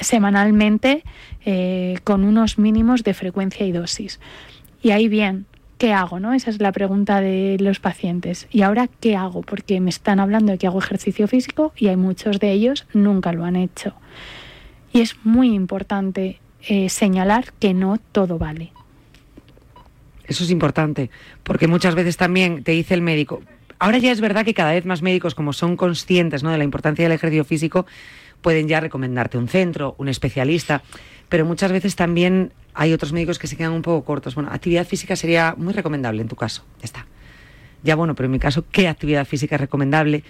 [0.00, 1.04] semanalmente
[1.44, 4.18] eh, con unos mínimos de frecuencia y dosis.
[4.82, 5.46] Y ahí bien,
[5.78, 6.18] ¿qué hago?
[6.18, 6.32] ¿no?
[6.32, 8.48] Esa es la pregunta de los pacientes.
[8.50, 9.42] ¿Y ahora qué hago?
[9.42, 13.32] Porque me están hablando de que hago ejercicio físico y hay muchos de ellos nunca
[13.32, 13.94] lo han hecho.
[14.92, 18.72] Y es muy importante eh, señalar que no todo vale.
[20.24, 21.10] Eso es importante,
[21.42, 23.42] porque muchas veces también te dice el médico,
[23.80, 26.50] ahora ya es verdad que cada vez más médicos, como son conscientes ¿no?
[26.50, 27.86] de la importancia del ejercicio físico,
[28.40, 30.82] pueden ya recomendarte un centro, un especialista,
[31.28, 34.34] pero muchas veces también hay otros médicos que se quedan un poco cortos.
[34.34, 37.06] Bueno, actividad física sería muy recomendable en tu caso, ya está.
[37.82, 40.22] Ya bueno, pero en mi caso, ¿qué actividad física es recomendable?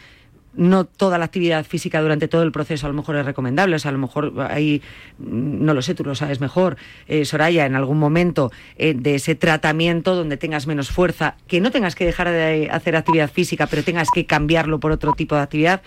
[0.54, 3.76] No toda la actividad física durante todo el proceso a lo mejor es recomendable.
[3.76, 4.82] O sea, a lo mejor hay,
[5.18, 9.14] mm, no lo sé, tú lo sabes mejor, eh, Soraya, en algún momento eh, de
[9.14, 13.66] ese tratamiento donde tengas menos fuerza, que no tengas que dejar de hacer actividad física,
[13.66, 15.82] pero tengas que cambiarlo por otro tipo de actividad.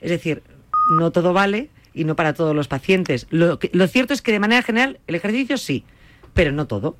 [0.00, 0.42] Es decir,
[0.90, 3.26] no todo vale y no para todos los pacientes.
[3.30, 5.84] Lo, cierto es que de manera general el ejercicio sí,
[6.34, 6.96] pero no todo.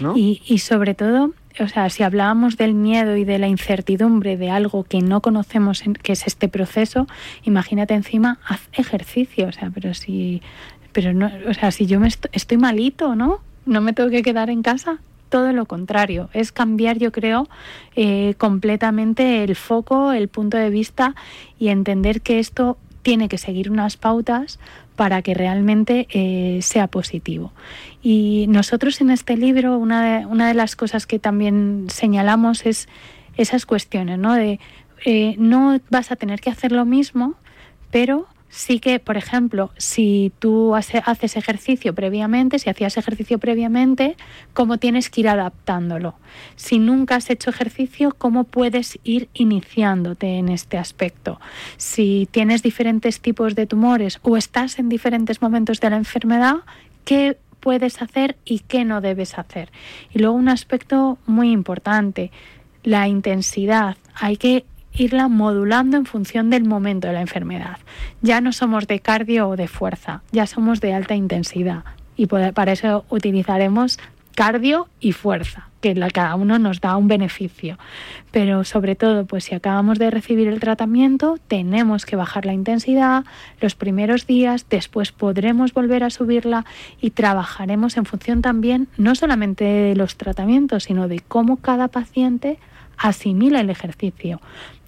[0.00, 0.14] ¿no?
[0.16, 4.84] Y sobre todo o sea, si hablábamos del miedo y de la incertidumbre de algo
[4.84, 7.06] que no conocemos, que es este proceso,
[7.42, 10.42] imagínate encima, haz ejercicio, o sea, pero si,
[10.92, 13.40] pero no, o sea, si yo me estoy, malito, ¿no?
[13.66, 17.48] No me tengo que quedar en casa, todo lo contrario, es cambiar, yo creo,
[17.96, 21.14] eh, completamente el foco, el punto de vista
[21.58, 24.58] y entender que esto tiene que seguir unas pautas
[24.98, 27.52] para que realmente eh, sea positivo.
[28.02, 32.88] Y nosotros en este libro, una de, una de las cosas que también señalamos es
[33.36, 34.34] esas cuestiones, ¿no?
[34.34, 34.58] De
[35.04, 37.36] eh, no vas a tener que hacer lo mismo,
[37.92, 44.16] pero sí que, por ejemplo, si tú haces ejercicio previamente, si hacías ejercicio previamente,
[44.54, 46.14] cómo tienes que ir adaptándolo.
[46.56, 51.40] Si nunca has hecho ejercicio, cómo puedes ir iniciándote en este aspecto.
[51.76, 56.56] Si tienes diferentes tipos de tumores o estás en diferentes momentos de la enfermedad,
[57.04, 59.70] ¿qué puedes hacer y qué no debes hacer?
[60.12, 62.30] Y luego un aspecto muy importante,
[62.84, 63.96] la intensidad.
[64.14, 67.78] Hay que irla modulando en función del momento de la enfermedad.
[68.22, 71.84] Ya no somos de cardio o de fuerza, ya somos de alta intensidad
[72.16, 73.98] y para eso utilizaremos
[74.38, 77.76] cardio y fuerza, que cada uno nos da un beneficio.
[78.30, 83.24] Pero sobre todo, pues si acabamos de recibir el tratamiento, tenemos que bajar la intensidad
[83.60, 86.64] los primeros días, después podremos volver a subirla
[87.00, 92.58] y trabajaremos en función también no solamente de los tratamientos, sino de cómo cada paciente
[92.98, 94.40] asimila el ejercicio.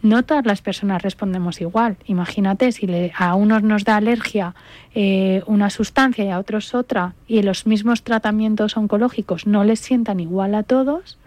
[0.02, 1.96] No todas las personas respondemos igual.
[2.06, 4.54] Imagínate si a unos nos da alergia
[4.94, 10.20] eh, una sustancia y a otros otra, y los mismos tratamientos oncológicos no les sientan
[10.20, 11.18] igual a todos,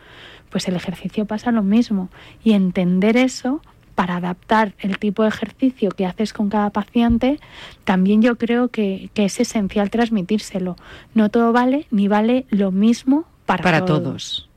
[0.50, 2.10] pues el ejercicio pasa lo mismo.
[2.44, 3.62] Y entender eso
[3.96, 7.40] para adaptar el tipo de ejercicio que haces con cada paciente,
[7.84, 10.76] también yo creo que, es esencial transmitírselo.
[11.14, 14.50] No todo vale ni vale lo mismo para, para todos.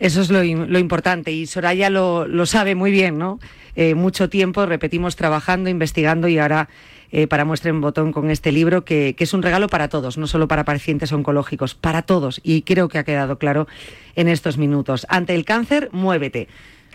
[0.00, 3.38] Eso es lo, importante y Soraya lo, sabe muy bien, ¿no?
[3.76, 6.70] Eh, mucho tiempo repetimos trabajando, investigando y ahora
[7.12, 10.26] eh, para muestra en botón con este libro que, es un regalo para todos, no
[10.26, 13.68] solo para pacientes oncológicos, para todos y creo que ha quedado claro
[14.16, 15.06] en estos minutos.
[15.10, 16.48] Ante el cáncer, muévete.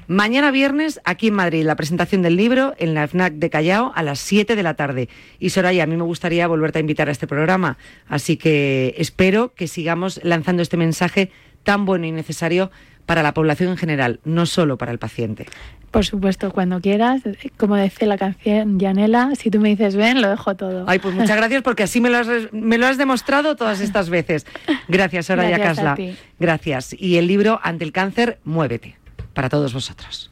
[0.08, 4.02] Mañana viernes, aquí en Madrid, la presentación del libro en la FNAC de Callao a
[4.02, 5.10] las 7 de la tarde.
[5.39, 9.54] Y Soraya, a mí me gustaría volverte a invitar a este programa, así que espero
[9.54, 11.32] que sigamos lanzando este mensaje
[11.65, 12.72] tan bueno y necesario
[13.06, 15.46] para la población en general, no solo para el paciente.
[15.91, 17.22] Por supuesto, cuando quieras,
[17.56, 20.84] como dice la canción Yanela, si tú me dices ven, lo dejo todo.
[20.88, 24.10] Ay, pues muchas gracias porque así me lo has, me lo has demostrado todas estas
[24.10, 24.46] veces.
[24.89, 25.96] Gracias, Soraya Casla.
[26.38, 26.94] Gracias.
[27.00, 28.98] Y el libro Ante el cáncer, muévete,
[29.34, 30.32] para todos vosotros.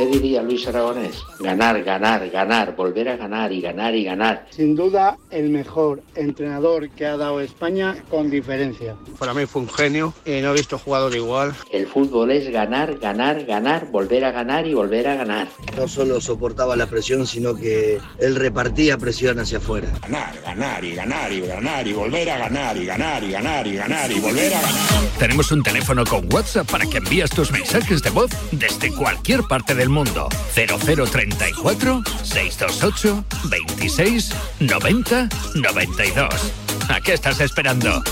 [0.00, 1.22] ¿Qué diría Luis Aragonés?
[1.40, 4.46] Ganar, ganar, ganar, volver a ganar y ganar y ganar.
[4.48, 8.96] Sin duda, el mejor entrenador que ha dado España con diferencia.
[9.18, 11.52] Para mí fue un genio y no he visto jugador igual.
[11.70, 15.48] El fútbol es ganar, ganar, ganar, volver a ganar y volver a ganar.
[15.76, 19.92] No solo soportaba la presión, sino que él repartía presión hacia afuera.
[20.00, 23.76] Ganar, ganar y ganar y ganar y volver a ganar y ganar y ganar y
[23.76, 25.10] ganar y volver a ganar.
[25.18, 29.74] Tenemos un teléfono con WhatsApp para que envíes tus mensajes de voz desde cualquier parte
[29.74, 30.28] del mundo.
[30.54, 36.52] 0034 628 26 90 92.
[36.88, 38.02] ¿A qué estás esperando?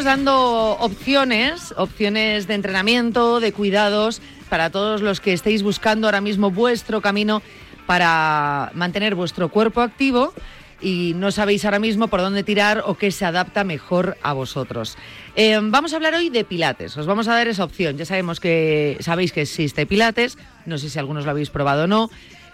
[0.00, 6.50] Dando opciones, opciones de entrenamiento, de cuidados para todos los que estéis buscando ahora mismo
[6.50, 7.42] vuestro camino
[7.86, 10.32] para mantener vuestro cuerpo activo
[10.80, 14.96] y no sabéis ahora mismo por dónde tirar o qué se adapta mejor a vosotros.
[15.36, 16.96] Eh, vamos a hablar hoy de Pilates.
[16.96, 17.98] Os vamos a dar esa opción.
[17.98, 20.38] Ya sabemos que sabéis que existe Pilates.
[20.64, 22.10] No sé si algunos lo habéis probado o no.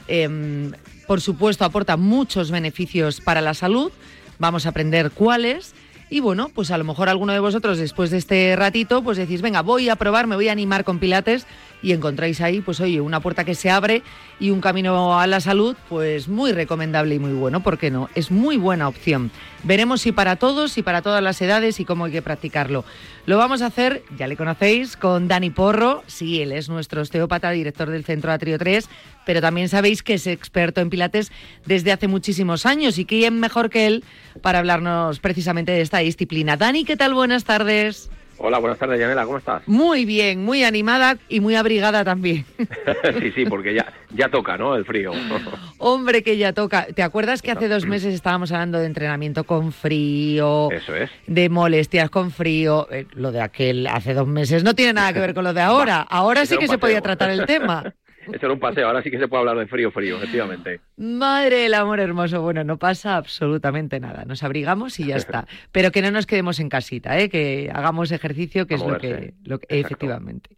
[0.09, 0.71] Eh,
[1.07, 3.93] por supuesto, aporta muchos beneficios para la salud.
[4.39, 5.75] Vamos a aprender cuáles.
[6.11, 9.43] Y bueno, pues a lo mejor alguno de vosotros después de este ratito, pues decís,
[9.43, 11.47] venga, voy a probar, me voy a animar con Pilates
[11.83, 14.03] y encontráis ahí, pues oye, una puerta que se abre
[14.41, 18.09] y un camino a la salud, pues muy recomendable y muy bueno, ¿por qué no?
[18.15, 19.31] Es muy buena opción.
[19.65, 22.85] Veremos si para todos y para todas las edades y cómo hay que practicarlo.
[23.27, 27.51] Lo vamos a hacer, ya le conocéis, con Dani Porro, sí, él es nuestro osteópata,
[27.51, 28.89] director del Centro Atrio 3,
[29.27, 31.31] pero también sabéis que es experto en Pilates
[31.67, 34.05] desde hace muchísimos años y quién mejor que él
[34.41, 36.57] para hablarnos precisamente de esta disciplina.
[36.57, 37.13] Dani, ¿qué tal?
[37.15, 38.11] Buenas tardes.
[38.41, 39.67] Hola, buenas tardes, Yanela, ¿cómo estás?
[39.67, 42.45] Muy bien, muy animada y muy abrigada también.
[43.21, 44.77] sí, sí, porque ya, ya toca, ¿no?
[44.77, 45.11] El frío.
[45.79, 46.87] Hombre, que ya toca.
[46.87, 50.71] ¿Te acuerdas que hace dos meses estábamos hablando de entrenamiento con frío?
[50.71, 51.11] Eso es.
[51.27, 52.87] De molestias con frío.
[52.93, 55.61] Eh, lo de aquel hace dos meses no tiene nada que ver con lo de
[55.61, 56.01] ahora.
[56.09, 57.93] Ahora sí que se podía tratar el tema.
[58.33, 60.81] Esto era un paseo, ahora sí que se puede hablar de frío, frío, efectivamente.
[60.97, 62.43] Madre del amor hermoso.
[62.43, 64.25] Bueno, no pasa absolutamente nada.
[64.25, 65.47] Nos abrigamos y ya está.
[65.73, 67.29] Pero que no nos quedemos en casita, ¿eh?
[67.29, 70.51] que hagamos ejercicio, que es lo que, lo efectivamente.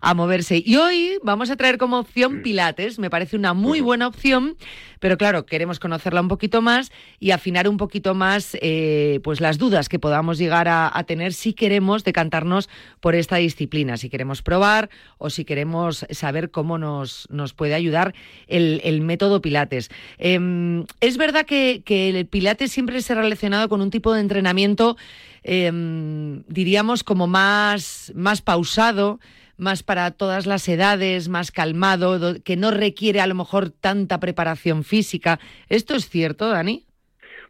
[0.00, 0.62] A moverse.
[0.64, 2.98] Y hoy vamos a traer como opción Pilates.
[2.98, 4.56] Me parece una muy buena opción,
[5.00, 9.58] pero claro, queremos conocerla un poquito más y afinar un poquito más eh, pues las
[9.58, 12.68] dudas que podamos llegar a, a tener si queremos decantarnos
[13.00, 18.14] por esta disciplina, si queremos probar o si queremos saber cómo nos nos, puede ayudar
[18.46, 19.90] el, método Pilates.
[20.18, 24.96] Em, es verdad que, el Pilates siempre se ha relacionado con un tipo de entrenamiento,
[25.42, 29.20] em, diríamos, como más, más pausado,
[29.56, 34.84] más para todas las edades, más calmado, que no requiere a lo mejor tanta preparación
[34.84, 35.38] física.
[35.68, 36.84] ¿Esto es cierto, Dani?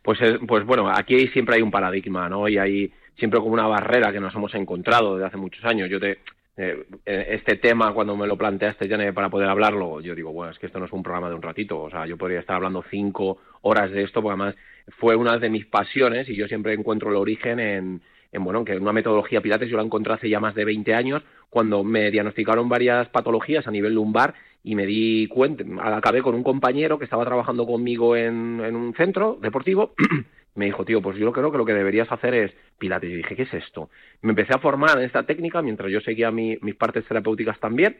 [0.02, 2.46] Pues, pues bueno, aquí siempre hay un paradigma, ¿no?
[2.48, 5.88] Y hay siempre como una barrera que nos hemos encontrado desde hace muchos años.
[5.88, 6.18] Yo te,
[6.56, 10.52] eh, eh, este tema, cuando me lo planteaste, Jane, para poder hablarlo, yo digo, bueno,
[10.52, 12.56] es que esto no es un programa de un ratito, o sea, yo podría estar
[12.56, 14.54] hablando cinco horas de esto, porque además
[14.98, 18.76] fue una de mis pasiones y yo siempre encuentro el origen en, en bueno, que
[18.76, 22.68] una metodología Pilates yo la encontré hace ya más de 20 años, cuando me diagnosticaron
[22.68, 25.64] varias patologías a nivel lumbar y me di cuenta,
[25.96, 29.94] acabé con un compañero que estaba trabajando conmigo en, en un centro deportivo
[30.54, 33.10] me dijo, tío, pues yo creo que lo que deberías hacer es pilates.
[33.10, 33.90] Y dije, ¿qué es esto?
[34.22, 37.98] Me empecé a formar en esta técnica mientras yo seguía mis partes terapéuticas también.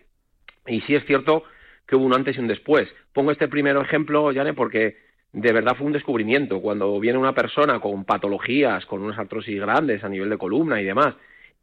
[0.67, 1.45] Y sí es cierto
[1.87, 2.89] que hubo un antes y un después.
[3.13, 4.97] Pongo este primer ejemplo, Jane, porque
[5.33, 6.61] de verdad fue un descubrimiento.
[6.61, 10.85] Cuando viene una persona con patologías, con unas artrosis grandes a nivel de columna y
[10.85, 11.15] demás,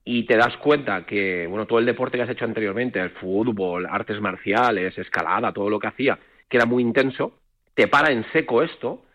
[0.04, 3.86] y te das cuenta que, bueno, todo el deporte que has hecho anteriormente, el fútbol,
[3.86, 6.20] artes marciales, escalada, todo lo que hacía,
[6.50, 7.38] que era muy intenso,
[7.76, 9.06] te para en seco esto,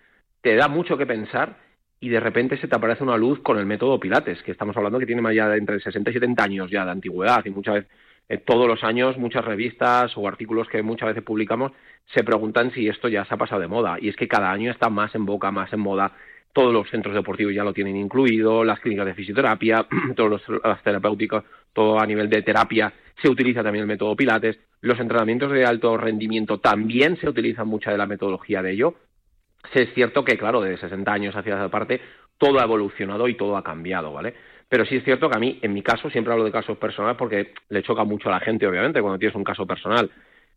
[0.40, 1.65] te da mucho que pensar
[2.01, 4.99] y de repente se te aparece una luz con el método Pilates, que estamos hablando
[4.99, 7.74] que tiene más ya de entre 60 y 70 años ya de antigüedad y muchas
[7.74, 7.90] veces
[8.28, 11.72] eh, todos los años muchas revistas o artículos que muchas veces publicamos
[12.12, 14.70] se preguntan si esto ya se ha pasado de moda y es que cada año
[14.70, 16.12] está más en boca, más en moda.
[16.53, 19.86] Todos los centros deportivos ya lo tienen incluido, las clínicas de fisioterapia,
[20.16, 20.82] todos los las
[21.72, 22.92] todo a nivel de terapia
[23.22, 24.59] se utiliza también el método Pilates.
[24.80, 28.94] Los entrenamientos de alto rendimiento también se utiliza mucha de la metodología de ello
[29.74, 32.00] es cierto que, claro, de 60 años hacia esa parte,
[32.38, 34.34] todo ha evolucionado y todo ha cambiado, ¿vale?
[34.68, 37.16] Pero sí es cierto que a mí, en mi caso, siempre hablo de casos personales
[37.16, 40.10] porque le choca mucho a la gente, obviamente, cuando tienes un caso personal.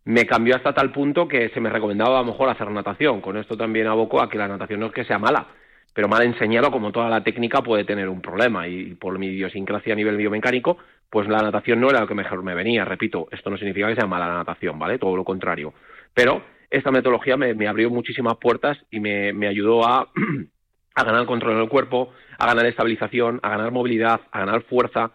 [0.05, 3.21] Me cambió hasta tal punto que se me recomendaba a lo mejor hacer natación.
[3.21, 5.47] Con esto también aboco a que la natación no es que sea mala,
[5.93, 8.67] pero mal enseñado, como toda la técnica, puede tener un problema.
[8.67, 10.77] Y por mi idiosincrasia a nivel biomecánico,
[11.09, 12.85] pues la natación no era lo que mejor me venía.
[12.85, 14.97] Repito, esto no significa que sea mala la natación, ¿vale?
[14.97, 15.73] Todo lo contrario.
[16.13, 20.09] Pero esta metodología me, abrió muchísimas puertas y me, ayudó a,
[20.95, 25.11] a ganar control del cuerpo, a ganar estabilización, a ganar movilidad, a ganar fuerza.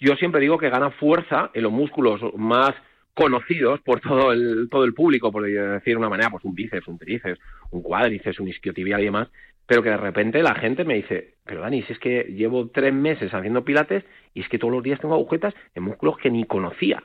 [0.00, 2.72] Yo siempre digo que gana fuerza en los músculos más
[3.14, 6.88] conocidos por todo el, todo el público, por decir de una manera, pues un bíceps,
[6.88, 7.38] un tríceps,
[7.70, 9.28] un cuádriceps, un isquiotibial y demás,
[9.66, 12.94] pero que de repente la gente me dice, pero Dani, si es que llevo tres
[12.94, 14.04] meses haciendo pilates
[14.34, 17.02] y es que todos los días tengo agujetas en músculos que ni conocía.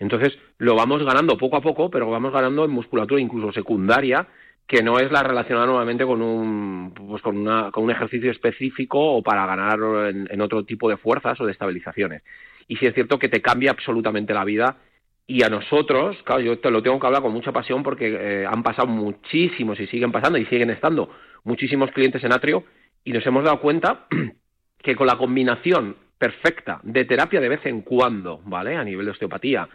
[0.00, 4.26] Entonces lo vamos ganando poco a poco, pero vamos ganando en musculatura incluso secundaria,
[4.66, 8.98] que no es la relacionada nuevamente con un, pues con, una, con un ejercicio específico
[8.98, 9.78] o para ganar
[10.08, 12.22] en, otro tipo de fuerzas o de estabilizaciones.
[12.66, 14.78] Y sí es cierto que te cambia absolutamente la vida
[15.26, 18.46] y a nosotros, claro, yo te lo tengo que hablar con mucha pasión porque eh,
[18.46, 21.10] han pasado muchísimos y siguen pasando y siguen estando
[21.44, 22.64] muchísimos clientes en Atrio
[23.04, 24.06] y nos hemos dado cuenta
[24.82, 28.76] que con la combinación perfecta de terapia de vez en cuando, ¿vale?
[28.76, 29.68] A nivel de osteopatía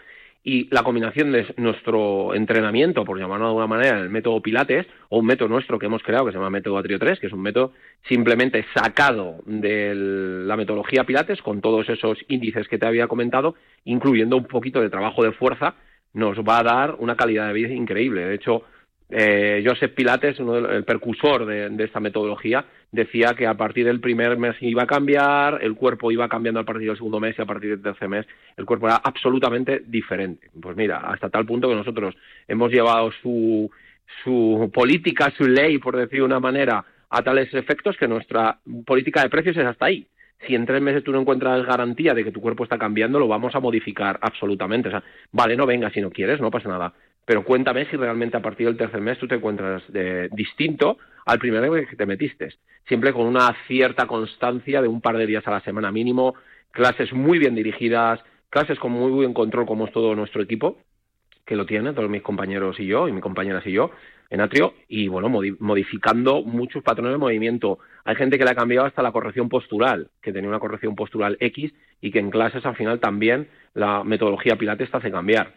[0.47, 5.17] y la combinación de nuestro entrenamiento, por llamarlo de alguna manera, el método Pilates, o
[5.17, 7.41] un método nuestro que hemos creado que se llama método Atrio 3, que es un
[7.41, 7.73] método
[8.07, 14.37] simplemente sacado de la metodología Pilates con todos esos índices que te había comentado, incluyendo
[14.37, 15.73] un poquito de trabajo de fuerza,
[16.13, 18.27] nos va a dar una calidad de vida increíble.
[18.27, 18.61] De hecho,
[19.09, 24.37] eh, Joseph Pilates, uno el percursor de, esta metodología, decía que a partir del primer
[24.37, 27.45] mes iba a cambiar, el cuerpo iba cambiando a partir del segundo mes y a
[27.45, 28.25] partir del tercer mes
[28.57, 30.49] el cuerpo era absolutamente diferente.
[30.59, 32.15] Pues mira, hasta tal punto que nosotros
[32.47, 33.69] hemos llevado su,
[34.23, 39.21] su política, su ley, por decir de una manera, a tales efectos que nuestra política
[39.21, 40.07] de precios es hasta ahí.
[40.47, 43.27] Si en tres meses tú no encuentras garantía de que tu cuerpo está cambiando, lo
[43.27, 44.89] vamos a modificar absolutamente.
[44.89, 46.93] O sea, vale, no venga si no quieres, no pasa nada
[47.25, 51.39] pero cuéntame si realmente a partir del tercer mes tú te encuentras de, distinto al
[51.39, 52.53] primer mes que te metiste.
[52.87, 56.35] Siempre con una cierta constancia de un par de días a la semana mínimo,
[56.69, 60.77] clases muy bien dirigidas, clases con muy buen control como es todo nuestro equipo,
[61.45, 63.91] que lo tiene, todos mis compañeros y yo, y mis compañeras y yo,
[64.29, 67.79] en Atrio, y bueno, modificando muchos patrones de movimiento.
[68.03, 71.37] Hay gente que le ha cambiado hasta la corrección postural, que tenía una corrección postural
[71.39, 75.53] X, y que en clases al final también la metodología Pilates te hace cambiar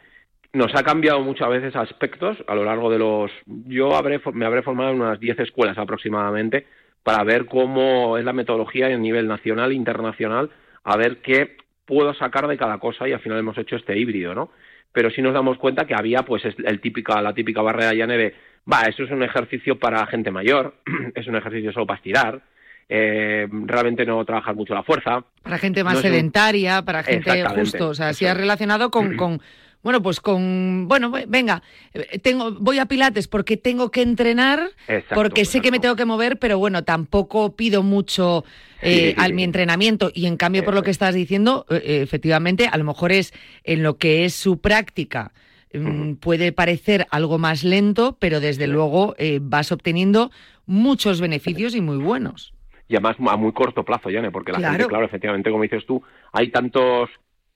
[0.52, 3.30] nos ha cambiado muchas veces aspectos a lo largo de los...
[3.46, 3.90] Yo
[4.32, 6.66] me habré formado en unas 10 escuelas aproximadamente
[7.02, 10.50] para ver cómo es la metodología a nivel nacional e internacional,
[10.84, 14.34] a ver qué puedo sacar de cada cosa y al final hemos hecho este híbrido,
[14.34, 14.50] ¿no?
[14.92, 18.34] Pero sí nos damos cuenta que había pues el típica, la típica barrera llana de,
[18.70, 20.74] va, eso es un ejercicio para gente mayor,
[21.14, 22.42] es un ejercicio solo para estirar,
[22.88, 25.24] eh, realmente no trabajar mucho la fuerza.
[25.42, 29.40] Para gente más sedentaria, para gente justo, o sea, si ha relacionado con, con
[29.82, 31.62] bueno, pues con, bueno, venga,
[31.94, 34.70] eh, tengo, voy a Pilates porque tengo que entrenar,
[35.14, 38.44] porque sé que me tengo que mover, pero bueno, tampoco pido mucho
[38.82, 40.10] eh, al mi entrenamiento.
[40.12, 43.32] Y en cambio, por lo que estás diciendo, eh, efectivamente, a lo mejor es
[43.62, 45.32] en lo que es su práctica.
[45.72, 50.30] Mm, puede parecer algo más lento, pero desde luego vas obteniendo
[50.66, 52.54] muchos beneficios y muy buenos.
[52.88, 56.02] Y además a muy corto plazo, Yane, porque la gente, claro, efectivamente, como dices tú,
[56.32, 57.10] hay tantos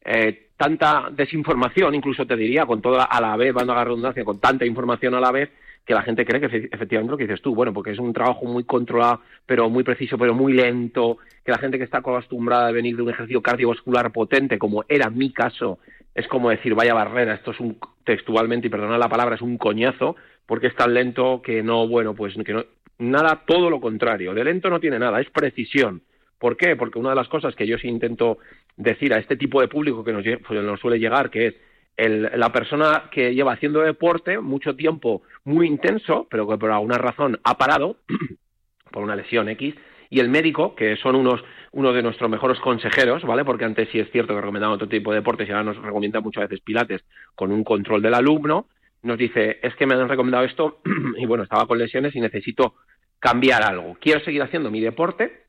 [0.05, 4.41] eh, tanta desinformación, incluso te diría, con toda a la vez, banda la redundancia, con
[4.41, 5.51] tanta información a la vez,
[5.85, 8.45] que la gente cree que efectivamente lo que dices tú, bueno, porque es un trabajo
[8.47, 12.73] muy controlado, pero muy preciso, pero muy lento, que la gente que está acostumbrada a
[12.73, 15.79] venir de un ejercicio cardiovascular potente, como era mi caso,
[16.15, 19.59] es como decir, vaya barrera, esto es un, textualmente, y perdona la palabra, es un
[19.59, 22.65] coñazo, porque es tan lento que no, bueno, pues que no,
[22.99, 26.03] nada, todo lo contrario, de lento no tiene nada, es precisión.
[26.39, 26.77] ¿Por qué?
[26.77, 28.39] Porque una de las cosas que yo sí intento
[28.77, 31.55] decir a este tipo de público que nos, pues, nos suele llegar, que es
[31.97, 36.99] el, la persona que lleva haciendo deporte mucho tiempo muy intenso, pero que por alguna
[36.99, 37.97] razón ha parado,
[38.91, 39.75] por una lesión X,
[40.11, 41.43] y el médico, que son unos
[41.73, 43.45] uno de nuestros mejores consejeros, ¿vale?
[43.45, 46.21] Porque antes sí es cierto que recomendaban otro tipo de deportes y ahora nos recomienda
[46.21, 47.03] muchas veces pilates
[47.35, 48.67] con un control del alumno,
[49.03, 50.81] nos dice, es que me han recomendado esto
[51.17, 52.75] y bueno, estaba con lesiones y necesito
[53.19, 53.97] cambiar algo.
[54.01, 55.45] Quiero seguir haciendo mi deporte,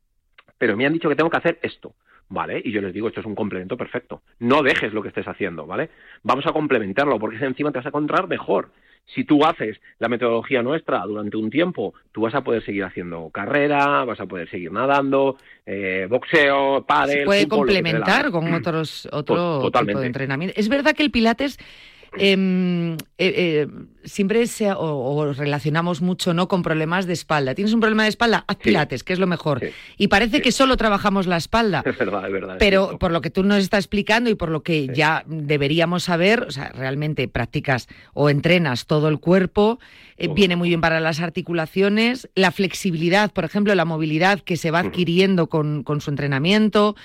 [0.58, 1.94] pero me han dicho que tengo que hacer esto.
[2.28, 2.60] ¿Vale?
[2.64, 4.22] Y yo les digo, esto es un complemento perfecto.
[4.38, 5.90] No dejes lo que estés haciendo, ¿vale?
[6.22, 8.70] Vamos a complementarlo, porque encima te vas a encontrar mejor.
[9.06, 13.28] Si tú haces la metodología nuestra durante un tiempo, tú vas a poder seguir haciendo
[13.28, 17.18] carrera, vas a poder seguir nadando, eh, boxeo, pádel...
[17.18, 20.58] Se puede complementar con otros otro tipo de entrenamiento.
[20.58, 21.58] Es verdad que el pilates
[22.18, 23.66] eh, eh,
[24.04, 27.54] siempre se, o, relacionamos mucho no con problemas de espalda.
[27.54, 28.44] ¿Tienes un problema de espalda?
[28.46, 29.60] Haz pilates, que es lo mejor.
[29.96, 31.82] Y parece que solo trabajamos la espalda.
[31.84, 32.56] Es verdad, es verdad.
[32.58, 36.44] Pero por lo que tú nos estás explicando y por lo que ya deberíamos saber,
[36.48, 39.78] o sea, realmente practicas o entrenas todo el cuerpo,
[40.16, 44.70] eh, viene muy bien para las articulaciones, la flexibilidad, por ejemplo, la movilidad que se
[44.70, 46.96] va adquiriendo con, con su entrenamiento.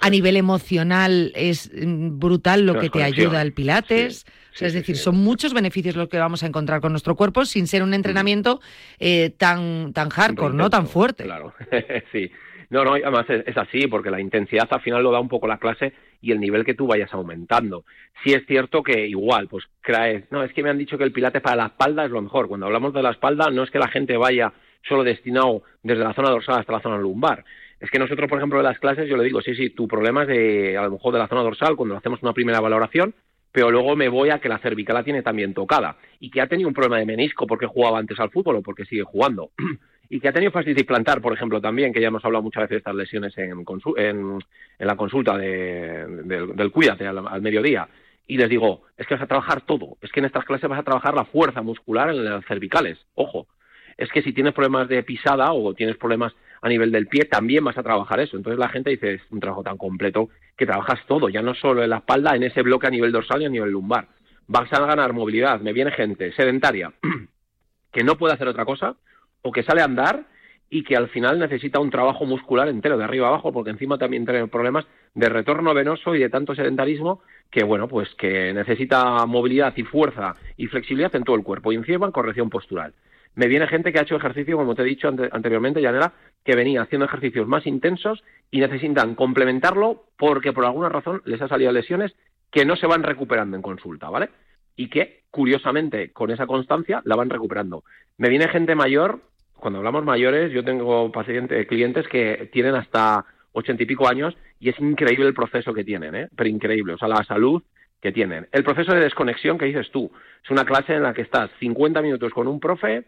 [0.00, 4.26] A nivel emocional es mm, brutal lo que te ayuda el pilates.
[4.60, 7.82] Es decir, son muchos beneficios los que vamos a encontrar con nuestro cuerpo sin ser
[7.82, 8.60] un entrenamiento
[8.98, 10.68] eh, tan, tan hardcore, ¿no?
[10.68, 11.24] Tan fuerte.
[11.24, 11.54] Claro,
[12.12, 12.30] sí.
[12.70, 15.58] No, no, además es, así, porque la intensidad al final lo da un poco la
[15.58, 17.84] clase y el nivel que tú vayas aumentando.
[18.22, 21.12] Sí es cierto que igual, pues crees, no, es que me han dicho que el
[21.12, 22.48] pilates para la espalda es lo mejor.
[22.48, 24.52] Cuando hablamos de la espalda, no es que la gente vaya
[24.86, 27.44] solo destinado desde la zona dorsal hasta la zona lumbar.
[27.80, 30.22] Es que nosotros, por ejemplo, en las clases, yo le digo, sí, sí, tu problema
[30.22, 33.14] es de, a lo mejor de la zona dorsal, cuando hacemos una primera valoración,
[33.52, 36.48] pero luego me voy a que la cervical la tiene también tocada y que ha
[36.48, 39.50] tenido un problema de menisco porque jugaba antes al fútbol o porque sigue jugando.
[40.10, 42.70] y que ha tenido fascitis plantar, por ejemplo, también, que ya hemos hablado muchas veces
[42.70, 43.64] de estas lesiones en,
[43.96, 44.38] en,
[44.78, 47.88] la consulta del Cuídate al, mediodía.
[48.26, 49.96] Y les digo, es que vas a trabajar todo.
[50.00, 52.98] Es que en estas clases vas a trabajar la fuerza muscular en las cervicales.
[53.14, 53.48] Ojo,
[53.96, 57.64] es que si tienes problemas de pisada o tienes problemas a nivel del pie, también
[57.64, 58.36] vas a trabajar eso.
[58.36, 61.82] Entonces la gente dice, es un trabajo tan completo que trabajas todo, ya no solo
[61.82, 64.08] en la espalda, en ese bloque a nivel dorsal y a nivel lumbar.
[64.46, 66.92] Vas a ganar movilidad, me viene gente sedentaria
[67.92, 68.96] que no puede hacer otra cosa
[69.42, 70.26] o que sale a andar
[70.70, 74.24] y que al final necesita un trabajo muscular entero de arriba abajo porque encima también
[74.24, 79.72] tiene problemas de retorno venoso y de tanto sedentarismo que bueno pues que necesita movilidad
[79.76, 81.72] y fuerza y flexibilidad en todo el cuerpo.
[81.72, 82.94] Y encima corrección postural.
[83.34, 86.12] Me viene gente que ha hecho ejercicio como te he dicho anteriormente Yanela
[86.44, 91.48] que venía haciendo ejercicios más intensos y necesitan complementarlo porque por alguna razón les ha
[91.48, 92.14] salido lesiones
[92.50, 94.30] que no se van recuperando en consulta vale
[94.78, 97.84] y que curiosamente con esa constancia la van recuperando
[98.16, 99.20] me viene gente mayor
[99.58, 104.68] cuando hablamos mayores, yo tengo pacientes, clientes que tienen hasta ochenta y pico años y
[104.68, 106.28] es increíble el proceso que tienen, ¿eh?
[106.36, 107.62] pero increíble, o sea, la salud
[108.00, 108.46] que tienen.
[108.52, 110.10] El proceso de desconexión que dices tú,
[110.44, 113.04] es una clase en la que estás 50 minutos con un profe,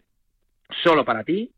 [0.83, 1.51] solo para ti,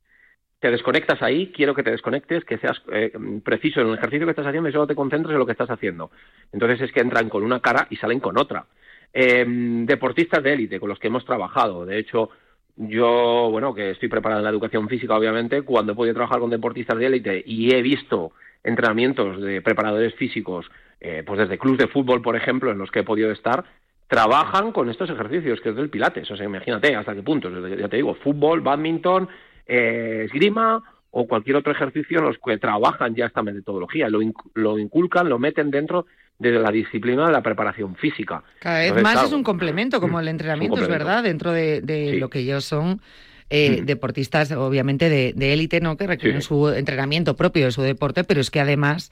[0.60, 3.12] te desconectas ahí, quiero que te desconectes, que seas eh,
[3.44, 5.72] preciso en el ejercicio que estás haciendo y solo te concentres en lo que estás
[5.72, 6.12] haciendo.
[6.52, 8.66] Entonces es que entran con una cara y salen con otra.
[9.14, 12.32] Em, deportistas de élite con los que hemos trabajado, de hecho,
[12.76, 16.50] yo, bueno, que estoy preparado en la educación física, obviamente, cuando he podido trabajar con
[16.50, 18.32] deportistas de élite y he visto
[18.64, 20.66] entrenamientos de preparadores físicos,
[21.00, 23.64] eh, pues desde clubes de fútbol, por ejemplo, en los que he podido estar,
[24.08, 26.30] trabajan con estos ejercicios, que es del pilates.
[26.32, 27.50] O sea, imagínate hasta qué punto.
[27.76, 29.28] Ya te digo, fútbol, badminton,
[29.68, 34.20] eh, esgrima o cualquier otro ejercicio en los que trabajan ya esta metodología, lo,
[34.56, 36.08] lo inculcan, lo meten dentro
[36.40, 38.44] de la disciplina de la preparación física.
[38.60, 42.40] Cada vez más es un complemento, como el entrenamiento, es verdad, dentro de, lo que
[42.40, 43.02] ellos son.
[43.50, 43.86] Eh, mm.
[43.86, 45.96] deportistas obviamente de élite, ¿no?
[45.96, 49.12] Que requieren su entrenamiento propio de su deporte, pero es que además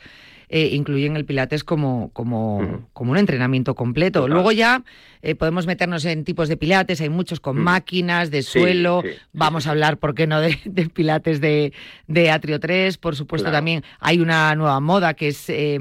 [0.54, 4.28] eh, incluyen el Pilates como, como, como un entrenamiento completo.
[4.28, 4.84] Luego ya
[5.22, 9.72] eh, podemos meternos en tipos de Pilates, hay muchos con máquinas, de suelo, vamos a
[9.72, 11.72] hablar, ¿por qué no?, de, Pilates de,
[12.08, 15.80] de, Atrio 3, por supuesto también hay una nueva moda que es eh,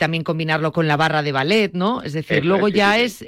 [0.00, 2.02] también combinarlo con la barra de ballet, ¿no?
[2.02, 3.24] Es decir, luego ya es,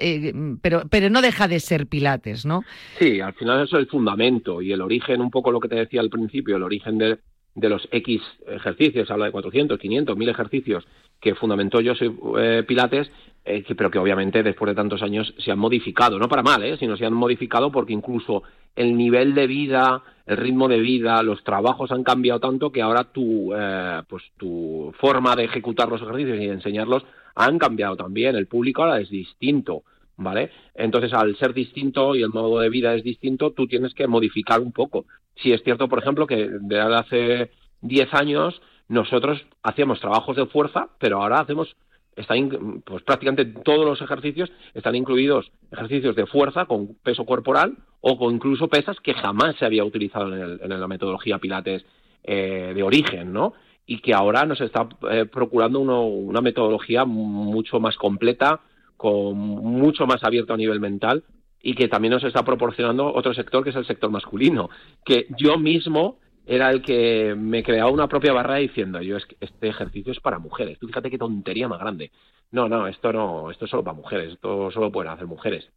[0.61, 2.65] pero, pero no deja de ser Pilates, ¿no?
[2.99, 5.77] Sí, al final eso es el fundamento y el origen, un poco lo que te
[5.77, 7.21] decía al principio, el origen de,
[7.59, 10.87] de los X ejercicios, habla de 400, 500, 1000 ejercicios
[11.21, 11.95] que fundamentó yo
[12.39, 13.11] eh, Pilates,
[13.45, 16.77] eh, pero que obviamente después de tantos años se han modificado, no para mal, ¿eh?
[16.79, 18.43] sino se han modificado porque incluso
[18.77, 23.05] el nivel de vida, el ritmo de vida, los trabajos han cambiado tanto que ahora
[23.05, 27.05] tu, eh, pues tu forma de ejecutar los ejercicios y de enseñarlos
[27.35, 28.37] han cambiado también.
[28.37, 29.83] El público ahora es distinto.
[30.19, 30.51] ¿Vale?
[30.75, 34.61] Entonces, al ser distinto y el modo de vida es distinto, tú tienes que modificar
[34.61, 35.07] un poco.
[35.37, 37.51] Si es cierto, por ejemplo, que de hace
[37.81, 41.75] 10 años nosotros hacíamos trabajos de fuerza, pero ahora hacemos
[42.17, 48.19] están pues prácticamente todos los ejercicios están incluidos ejercicios de fuerza con peso corporal o
[48.19, 51.85] con incluso pesas que jamás se había utilizado en, la metodología Pilates
[52.25, 53.55] eh, de origen, ¿no?
[53.87, 58.61] Y que ahora nos está eh, procurando una metodología mucho más completa,
[58.99, 61.25] con mucho más abierto a nivel mental
[61.63, 64.69] y que también nos está proporcionando otro sector que es el sector masculino,
[65.05, 69.37] que yo mismo era el que me creaba una propia barra diciendo yo es que
[69.41, 70.79] este ejercicio es para mujeres.
[70.79, 72.11] Tú fíjate qué tontería más grande.
[72.51, 75.69] No, no, esto no, esto es solo para mujeres, esto solo pueden hacer mujeres.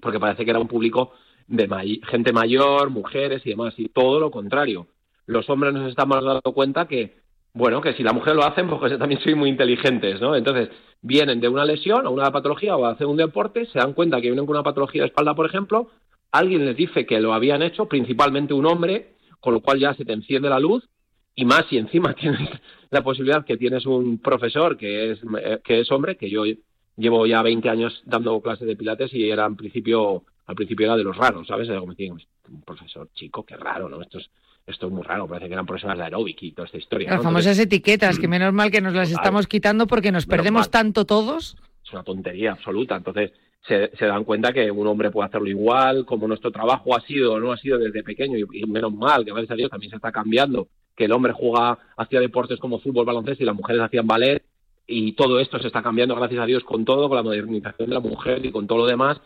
[0.00, 1.12] Porque parece que era un público
[1.46, 4.88] de gente mayor, mujeres y demás, y todo lo contrario.
[5.26, 7.16] Los hombres nos estamos dando cuenta que
[7.58, 10.36] bueno, que si la mujer lo hace, pues también soy muy inteligentes, ¿no?
[10.36, 10.70] Entonces,
[11.02, 14.20] vienen de una lesión o una patología o a hacer un deporte, se dan cuenta
[14.20, 15.90] que vienen con una patología de espalda, por ejemplo,
[16.30, 20.04] alguien les dice que lo habían hecho, principalmente un hombre, con lo cual ya se
[20.04, 20.88] te enciende la luz,
[21.34, 22.48] y más si encima tienes
[22.90, 25.20] la posibilidad que tienes un profesor que es,
[25.64, 26.44] que es hombre, que yo
[26.96, 30.96] llevo ya 20 años dando clases de pilates y era en principio, al principio era
[30.96, 31.68] de los raros, ¿sabes?
[31.68, 34.00] Como un profesor chico, qué raro, ¿no?
[34.00, 34.30] Esto es,
[34.68, 37.10] esto es muy raro, parece que eran profesores de aeróbic y toda esta historia.
[37.10, 41.06] Las famosas etiquetas, que menos mal que nos las estamos quitando porque nos perdemos tanto
[41.06, 41.56] todos.
[41.84, 42.96] Es una tontería absoluta.
[42.96, 43.32] Entonces,
[43.66, 47.40] se, dan cuenta que un hombre puede hacerlo igual, como nuestro trabajo ha sido o
[47.40, 50.12] no ha sido desde pequeño, y, menos mal, que gracias a Dios también se está
[50.12, 54.44] cambiando, que el hombre juega, hacía deportes como fútbol, baloncesto y las mujeres hacían ballet,
[54.86, 57.94] y todo esto se está cambiando, gracias a Dios, con todo, con la modernización de
[57.94, 59.20] la mujer y con todo lo demás,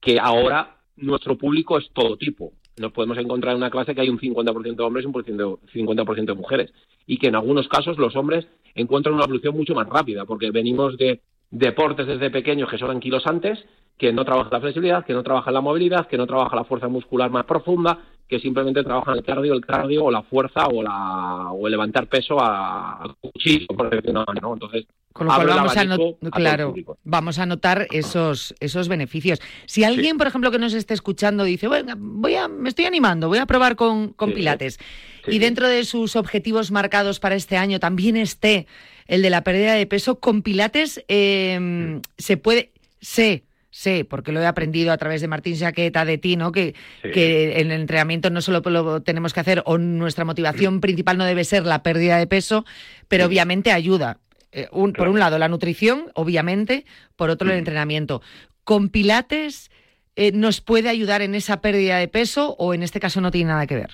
[0.00, 4.08] que ahora nuestro público es todo tipo nos podemos encontrar en una clase que hay
[4.08, 6.72] un 50% de hombres y un 50% de mujeres.
[7.06, 10.96] Y que en algunos casos los hombres encuentran una evolución mucho más rápida, porque venimos
[10.96, 11.20] de
[11.50, 13.64] deportes desde pequeños que son antes,
[13.96, 16.88] que no trabajan la flexibilidad, que no trabajan la movilidad, que no trabajan la fuerza
[16.88, 17.98] muscular más profunda,
[18.28, 22.06] que simplemente trabajan el cardio, el cardio o la fuerza o, la, o el levantar
[22.06, 24.52] peso a, cuchillo, por decirlo ¿no?
[24.52, 29.40] Entonces, Con lo cual vamos a, claro, vamos a notar esos, esos beneficios.
[29.66, 33.26] Si alguien, por ejemplo, que nos esté escuchando dice, bueno, voy a, me estoy animando,
[33.26, 34.36] voy a probar con, con Sí.
[34.36, 34.78] Pilates,
[35.26, 38.66] y dentro de sus objetivos marcados para este año también esté
[39.06, 42.00] el de la pérdida de peso, con Pilates eh, Mm.
[42.16, 46.36] se puede, sé, sé, porque lo he aprendido a través de Martín Jaqueta, de ti,
[46.36, 46.52] ¿no?
[46.52, 51.18] Que, que en el entrenamiento no solo lo tenemos que hacer, o nuestra motivación principal
[51.18, 52.64] no debe ser la pérdida de peso,
[53.08, 54.18] pero obviamente ayuda.
[54.52, 56.84] Eh, un- Por un lado, la nutrición, obviamente,
[57.16, 58.22] por otro, el entrenamiento.
[58.64, 59.70] ¿Con Pilates
[60.16, 63.48] eh, nos puede ayudar en esa pérdida de peso o en este caso no tiene
[63.50, 63.90] nada que ver?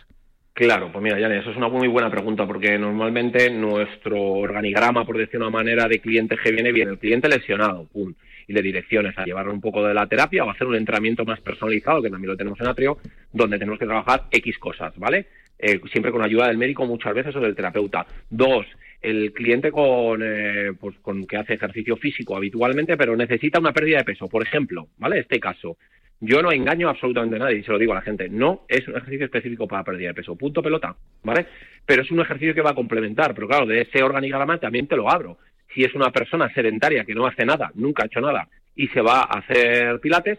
[0.54, 5.18] Claro, pues mira, Yane, eso es una muy buena pregunta porque normalmente nuestro organigrama, por
[5.18, 8.14] decir una manera, de cliente que viene, viene el cliente lesionado, pum,
[8.46, 11.40] y le direcciones a llevarlo un poco de la terapia o hacer un entrenamiento más
[11.40, 12.98] personalizado, que también lo tenemos en Atrio,
[13.32, 15.26] donde tenemos que trabajar X cosas, ¿vale?
[15.58, 18.06] Eh, siempre con ayuda del médico muchas veces o del terapeuta.
[18.30, 18.64] Dos,
[19.04, 23.98] el cliente con, eh, pues con que hace ejercicio físico habitualmente, pero necesita una pérdida
[23.98, 25.20] de peso, por ejemplo, ¿vale?
[25.20, 25.76] Este caso.
[26.20, 28.30] Yo no engaño absolutamente a nadie, y se lo digo a la gente.
[28.30, 30.36] No es un ejercicio específico para pérdida de peso.
[30.36, 31.46] Punto pelota, ¿vale?
[31.84, 33.34] Pero es un ejercicio que va a complementar.
[33.34, 35.38] Pero claro, de ese organigrama también te lo abro.
[35.74, 39.02] Si es una persona sedentaria que no hace nada, nunca ha hecho nada, y se
[39.02, 40.38] va a hacer pilates,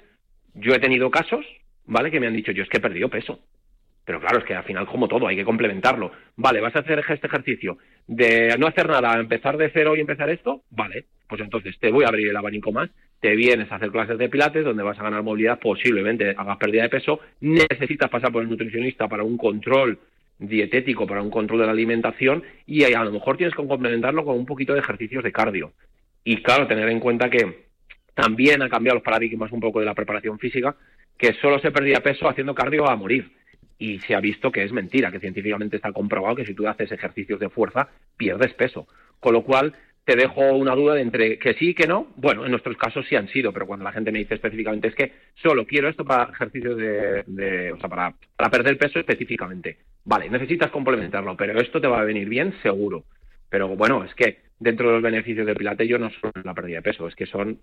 [0.55, 1.45] yo he tenido casos,
[1.85, 2.09] ¿vale?
[2.09, 3.39] Que me han dicho, yo es que he perdido peso.
[4.05, 6.11] Pero claro, es que al final, como todo, hay que complementarlo.
[6.35, 7.77] Vale, vas a hacer este ejercicio
[8.07, 12.05] de no hacer nada, empezar de cero y empezar esto, vale, pues entonces te voy
[12.05, 12.89] a abrir el abanico más,
[13.19, 16.83] te vienes a hacer clases de pilates donde vas a ganar movilidad, posiblemente hagas pérdida
[16.83, 19.99] de peso, necesitas pasar por el nutricionista para un control
[20.37, 24.37] dietético, para un control de la alimentación y a lo mejor tienes que complementarlo con
[24.37, 25.71] un poquito de ejercicios de cardio.
[26.23, 27.65] Y claro, tener en cuenta que
[28.13, 30.75] también ha cambiado los paradigmas un poco de la preparación física,
[31.17, 33.31] que solo se perdía peso haciendo cardio a morir.
[33.77, 36.91] Y se ha visto que es mentira, que científicamente está comprobado que si tú haces
[36.91, 38.87] ejercicios de fuerza, pierdes peso.
[39.19, 39.73] Con lo cual,
[40.05, 42.07] te dejo una duda de entre que sí y que no.
[42.15, 44.95] Bueno, en nuestros casos sí han sido, pero cuando la gente me dice específicamente es
[44.95, 49.77] que solo quiero esto para ejercicios de, o sea, para, para perder peso específicamente.
[50.05, 53.03] Vale, necesitas complementarlo, pero esto te va a venir bien seguro.
[53.49, 56.77] Pero bueno, es que dentro de los beneficios del pilates yo no solo la pérdida
[56.77, 57.59] de peso, es que son,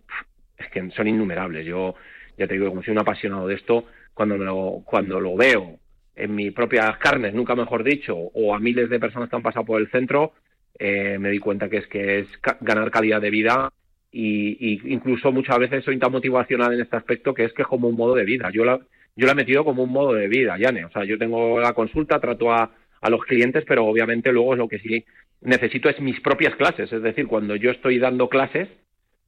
[0.59, 1.65] es que son innumerables.
[1.65, 1.95] Yo
[2.37, 5.79] ya te digo, como soy un apasionado de esto, cuando me lo, cuando lo veo
[6.15, 9.65] en mis propias carnes, nunca mejor dicho, o a miles de personas que han pasado
[9.65, 10.33] por el centro,
[10.79, 12.27] eh, me di cuenta que es que es
[12.61, 13.73] ganar calidad de vida
[14.11, 17.69] y, y incluso muchas veces soy tan motivacional en este aspecto que es que es
[17.69, 18.51] como un modo de vida.
[18.53, 18.81] Yo la,
[19.17, 20.85] yo la he metido como un modo de vida, Yane.
[20.85, 24.69] O sea, yo tengo la consulta, trato a, a los clientes, pero obviamente luego lo
[24.69, 25.05] que sí
[25.41, 26.93] necesito es mis propias clases.
[26.93, 28.69] Es decir, cuando yo estoy dando clases,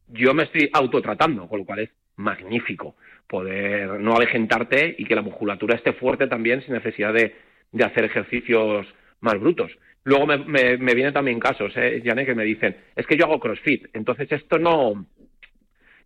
[0.09, 2.95] yo me estoy autotratando, con lo cual es magnífico
[3.29, 7.35] poder no avejentarte y que la musculatura esté fuerte también sin necesidad de,
[7.73, 8.87] de hacer ejercicios
[9.21, 9.71] más brutos.
[10.05, 13.25] Luego me, me, me vienen también casos, ¿eh, Janet, que me dicen, es que yo
[13.25, 15.07] hago CrossFit, entonces esto no...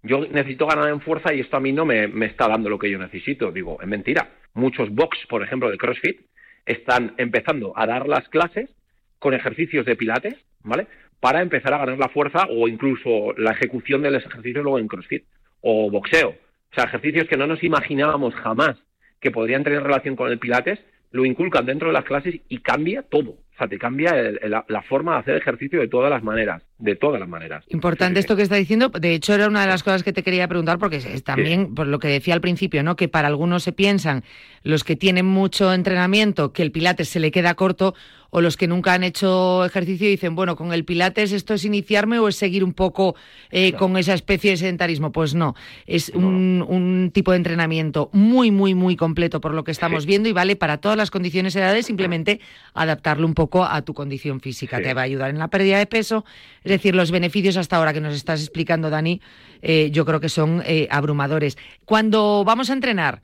[0.00, 2.78] Yo necesito ganar en fuerza y esto a mí no me, me está dando lo
[2.78, 3.50] que yo necesito.
[3.50, 4.30] Digo, es mentira.
[4.54, 6.20] Muchos box, por ejemplo, de CrossFit,
[6.64, 8.70] están empezando a dar las clases
[9.18, 10.86] con ejercicios de pilates, ¿vale?
[11.18, 14.86] Para empezar a ganar la fuerza o incluso la ejecución de los ejercicios luego en
[14.86, 15.24] CrossFit
[15.62, 16.36] o boxeo.
[16.70, 18.76] O sea, ejercicios que no nos imaginábamos jamás
[19.20, 20.78] que podrían tener relación con el pilates,
[21.10, 23.36] lo inculcan dentro de las clases y cambia todo.
[23.58, 26.62] O sea, te cambia el- el- la, forma de hacer ejercicio de todas las maneras,
[26.78, 27.64] de todas las maneras.
[27.70, 28.88] Importante esto que está diciendo.
[28.88, 31.88] De hecho, era una de las cosas que te quería preguntar, porque es también, por
[31.88, 32.94] lo que decía al principio, ¿no?
[32.94, 34.22] Que para algunos se piensan,
[34.62, 37.94] los que tienen mucho entrenamiento, que el pilates se le queda corto,
[38.30, 41.64] o los que nunca han hecho ejercicio y dicen, bueno, con el pilates esto es
[41.64, 43.16] iniciarme o es seguir un poco
[43.50, 45.12] eh, con esa especie de sedentarismo.
[45.12, 45.54] Pues no,
[45.86, 50.28] es un, un tipo de entrenamiento muy, muy, muy completo por lo que estamos viendo
[50.28, 52.38] y vale para todas las condiciones y edades, simplemente
[52.74, 54.80] adaptarlo un poco a tu condición física.
[54.80, 56.24] Te va a ayudar en la pérdida de peso.
[56.64, 59.20] Es decir, los beneficios hasta ahora que nos estás explicando, Dani,
[59.62, 61.56] eh, yo creo que son eh, abrumadores.
[61.84, 63.22] Cuando vamos a entrenar,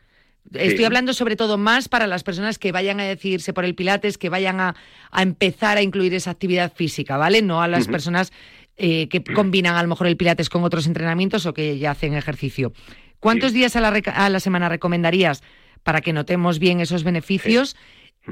[0.53, 0.85] Estoy Sí.
[0.85, 4.29] hablando sobre todo más para las personas que vayan a decidirse por el Pilates, que
[4.29, 4.77] vayan a,
[5.11, 7.41] a empezar a incluir esa actividad física, ¿vale?
[7.41, 8.31] No a las personas
[8.77, 12.12] eh, que combinan a lo mejor el Pilates con otros entrenamientos o que ya hacen
[12.12, 12.75] ejercicio.
[13.20, 15.43] ¿Cuántos días a la, reca- a la semana recomendarías
[15.83, 17.75] para que notemos bien esos beneficios?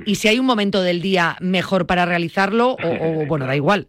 [0.07, 3.89] Y si hay un momento del día mejor para realizarlo, o, o, bueno, da igual.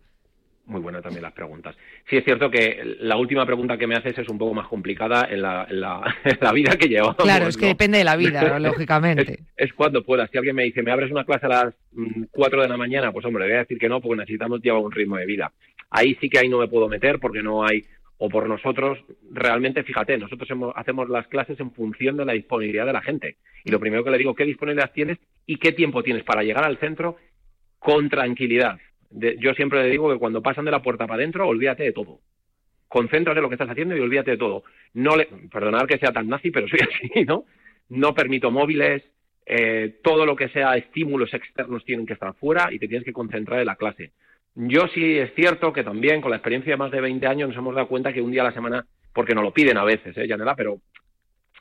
[0.65, 1.75] Muy buena también las preguntas.
[2.09, 5.27] Sí, es cierto que la última pregunta que me haces es un poco más complicada
[5.29, 7.17] en la, en la, en la vida que llevamos.
[7.17, 7.69] Claro, es que ¿no?
[7.69, 9.33] depende de la vida, lógicamente.
[9.57, 10.29] Es, es cuando puedas.
[10.31, 13.11] Si alguien me dice, ¿me abres una clase a las mm, 4 de la mañana?
[13.11, 15.51] Pues hombre, le voy a decir que no, porque necesitamos llevar un ritmo de vida.
[15.89, 17.83] Ahí sí que ahí no me puedo meter porque no hay,
[18.25, 18.99] o por nosotros,
[19.31, 23.35] realmente, fíjate, nosotros hemos- hacemos las clases en función de la disponibilidad de la gente.
[23.65, 26.63] Y lo primero que le digo, ¿qué disponibilidad tienes y qué tiempo tienes para llegar
[26.63, 27.17] al centro
[27.79, 28.79] con tranquilidad?
[29.09, 31.91] De- yo siempre le digo que cuando pasan de la puerta para adentro, olvídate de
[31.91, 32.19] todo.
[32.87, 34.63] concéntrate en lo que estás haciendo y olvídate de todo.
[34.93, 36.79] No le, perdonad que sea tan nazi, pero soy
[37.11, 37.43] así, ¿no?
[37.89, 39.01] No permito móviles,
[39.47, 43.11] eh, todo lo que sea estímulos externos tienen que estar fuera y te tienes que
[43.11, 44.11] concentrar en la clase.
[44.55, 47.57] Yo sí es cierto que también con la experiencia de más de 20 años nos
[47.57, 50.15] hemos dado cuenta que un día a la semana, porque nos lo piden a veces,
[50.17, 50.55] ¿eh, Janela?
[50.55, 50.79] Pero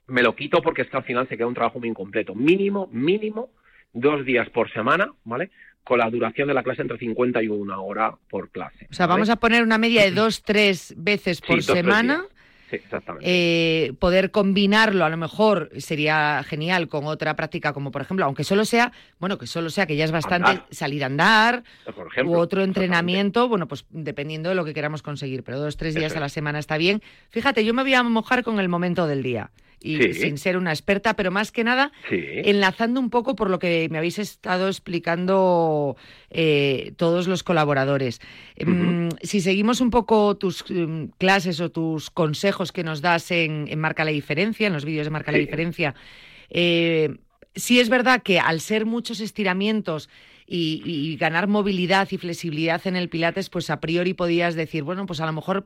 [0.09, 2.35] me lo quito porque es que al final se queda un trabajo muy incompleto.
[2.35, 3.51] Mínimo, mínimo,
[3.93, 5.51] dos días por semana, ¿vale?
[5.85, 8.87] Con la duración de la clase entre 50 y una hora por clase.
[8.91, 12.25] O sea, vamos a poner una media de dos, tres veces por semana.
[12.73, 13.27] Sí, exactamente.
[13.29, 18.45] Eh, poder combinarlo a lo mejor sería genial con otra práctica como por ejemplo, aunque
[18.45, 21.65] solo sea, bueno, que solo sea que ya es bastante salir a andar
[21.95, 25.77] por ejemplo, u otro entrenamiento, bueno, pues dependiendo de lo que queramos conseguir, pero dos,
[25.77, 27.03] tres días Eso a la semana está bien.
[27.29, 29.51] Fíjate, yo me voy a mojar con el momento del día
[29.85, 30.15] y Sí.
[30.15, 32.21] sin ser una experta, pero más que nada Sí.
[32.45, 35.97] enlazando un poco por lo que me habéis estado explicando
[36.31, 38.21] eh, todos los colaboradores.
[38.65, 43.67] Mm, Si seguimos un poco tus mm, clases o tus consejos que nos das en,
[43.69, 45.39] en Marca la Diferencia, en los vídeos de Marca la.
[45.39, 45.95] Diferencia,
[46.51, 47.17] eh,
[47.55, 50.09] sí es verdad que al ser muchos estiramientos
[50.47, 55.07] y, y ganar movilidad y flexibilidad en el Pilates, pues a priori podías decir, bueno,
[55.07, 55.65] pues a lo mejor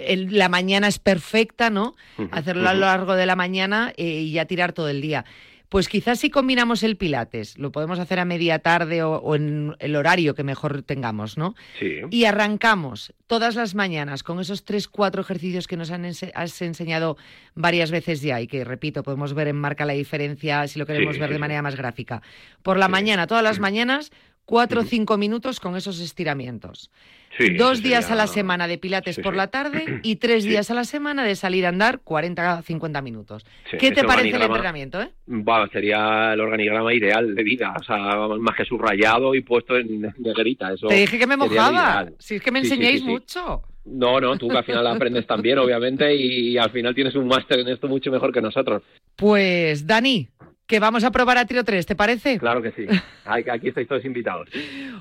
[0.00, 1.94] el- la mañana es perfecta, ¿no?
[2.30, 5.24] Hacerlo a lo largo de la mañana eh, y ya tirar todo el día.
[5.68, 9.74] Pues quizás si combinamos el Pilates, lo podemos hacer a media tarde o, o en
[9.78, 11.54] el horario que mejor tengamos, ¿no?
[11.80, 12.00] Sí.
[12.10, 16.60] Y arrancamos todas las mañanas con esos tres, cuatro ejercicios que nos han ense- has
[16.60, 17.16] enseñado
[17.54, 21.14] varias veces ya y que, repito, podemos ver en Marca la Diferencia si lo queremos
[21.14, 22.20] Sí, ver sí, de manera más gráfica.
[22.62, 24.10] Por la mañana, todas las mañanas,
[24.44, 26.90] cuatro o cinco minutos con esos estiramientos.
[27.38, 29.36] Sí, Dos días a la semana de pilates Sí, por sí.
[29.38, 33.00] la tarde y tres días a la semana de salir a andar 40 a 50
[33.00, 33.44] minutos.
[33.78, 35.00] ¿Qué te parece el entrenamiento?
[35.00, 35.10] eh?
[35.28, 37.98] Va, sería el organigrama ideal de vida, o sea,
[38.38, 40.72] más que subrayado y puesto en negrita.
[40.72, 42.06] Eso Te dije que me mojaba.
[42.18, 43.62] Si es que me enseñáis mucho.
[43.84, 47.26] No, no, tú que al final aprendes también, obviamente, y, y al final tienes un
[47.26, 48.82] máster en esto mucho mejor que nosotros.
[49.16, 50.28] Pues, Dani,
[50.66, 52.38] que vamos a probar a tiro 3, ¿te parece?
[52.38, 52.86] Claro que sí.
[53.24, 54.48] Aquí estáis todos invitados.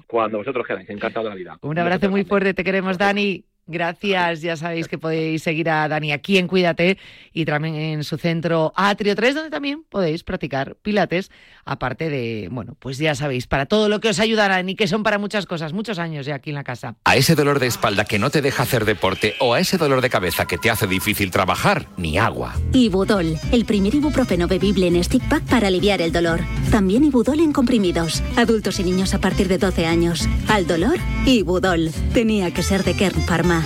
[0.08, 1.58] Cuando vosotros queráis, encantado de la vida.
[1.62, 3.46] Un abrazo muy fuerte, te queremos, Dani.
[3.68, 6.98] Gracias, ya sabéis que podéis seguir a Dani aquí en Cuídate
[7.32, 11.32] y también en su centro Atrio 3, donde también podéis practicar pilates,
[11.64, 15.04] aparte de, bueno, pues ya sabéis, para todo lo que os ayudarán y que son
[15.04, 16.96] para muchas cosas, muchos años ya aquí en la casa.
[17.06, 20.02] A ese dolor de espalda que no te deja hacer deporte o a ese dolor
[20.02, 22.56] de cabeza que te hace difícil trabajar, ni agua.
[22.74, 26.42] Ibudol, el primer ibuprofeno bebible en stick pack para aliviar el dolor.
[26.72, 28.24] También Ibudol en comprimidos.
[28.36, 30.28] Adultos y niños a partir de 12 años.
[30.48, 31.92] Al dolor, Ibudol.
[32.14, 33.61] Tenía que ser de Kern Pharma.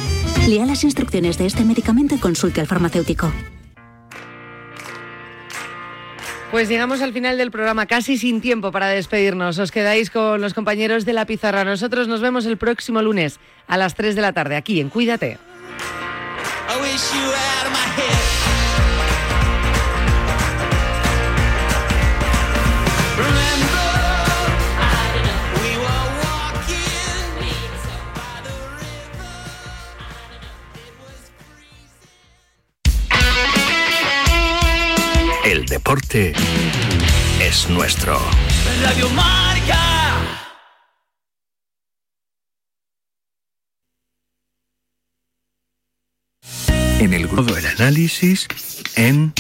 [0.47, 3.31] Lea las instrucciones de este medicamento y consulte al farmacéutico.
[6.51, 9.59] Pues llegamos al final del programa, casi sin tiempo para despedirnos.
[9.59, 11.65] Os quedáis con los compañeros de la pizarra.
[11.65, 15.37] Nosotros nos vemos el próximo lunes a las 3 de la tarde aquí en Cuídate.
[35.65, 36.31] El deporte
[37.41, 38.19] es nuestro.
[38.83, 40.43] Radio Marca.
[46.99, 48.47] En el grupo del análisis,
[48.95, 49.33] en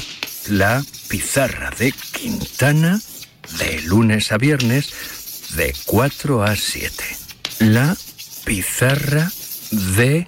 [0.49, 2.99] la pizarra de Quintana,
[3.59, 7.03] de lunes a viernes, de 4 a 7.
[7.59, 7.95] La
[8.45, 9.31] pizarra
[9.69, 10.25] de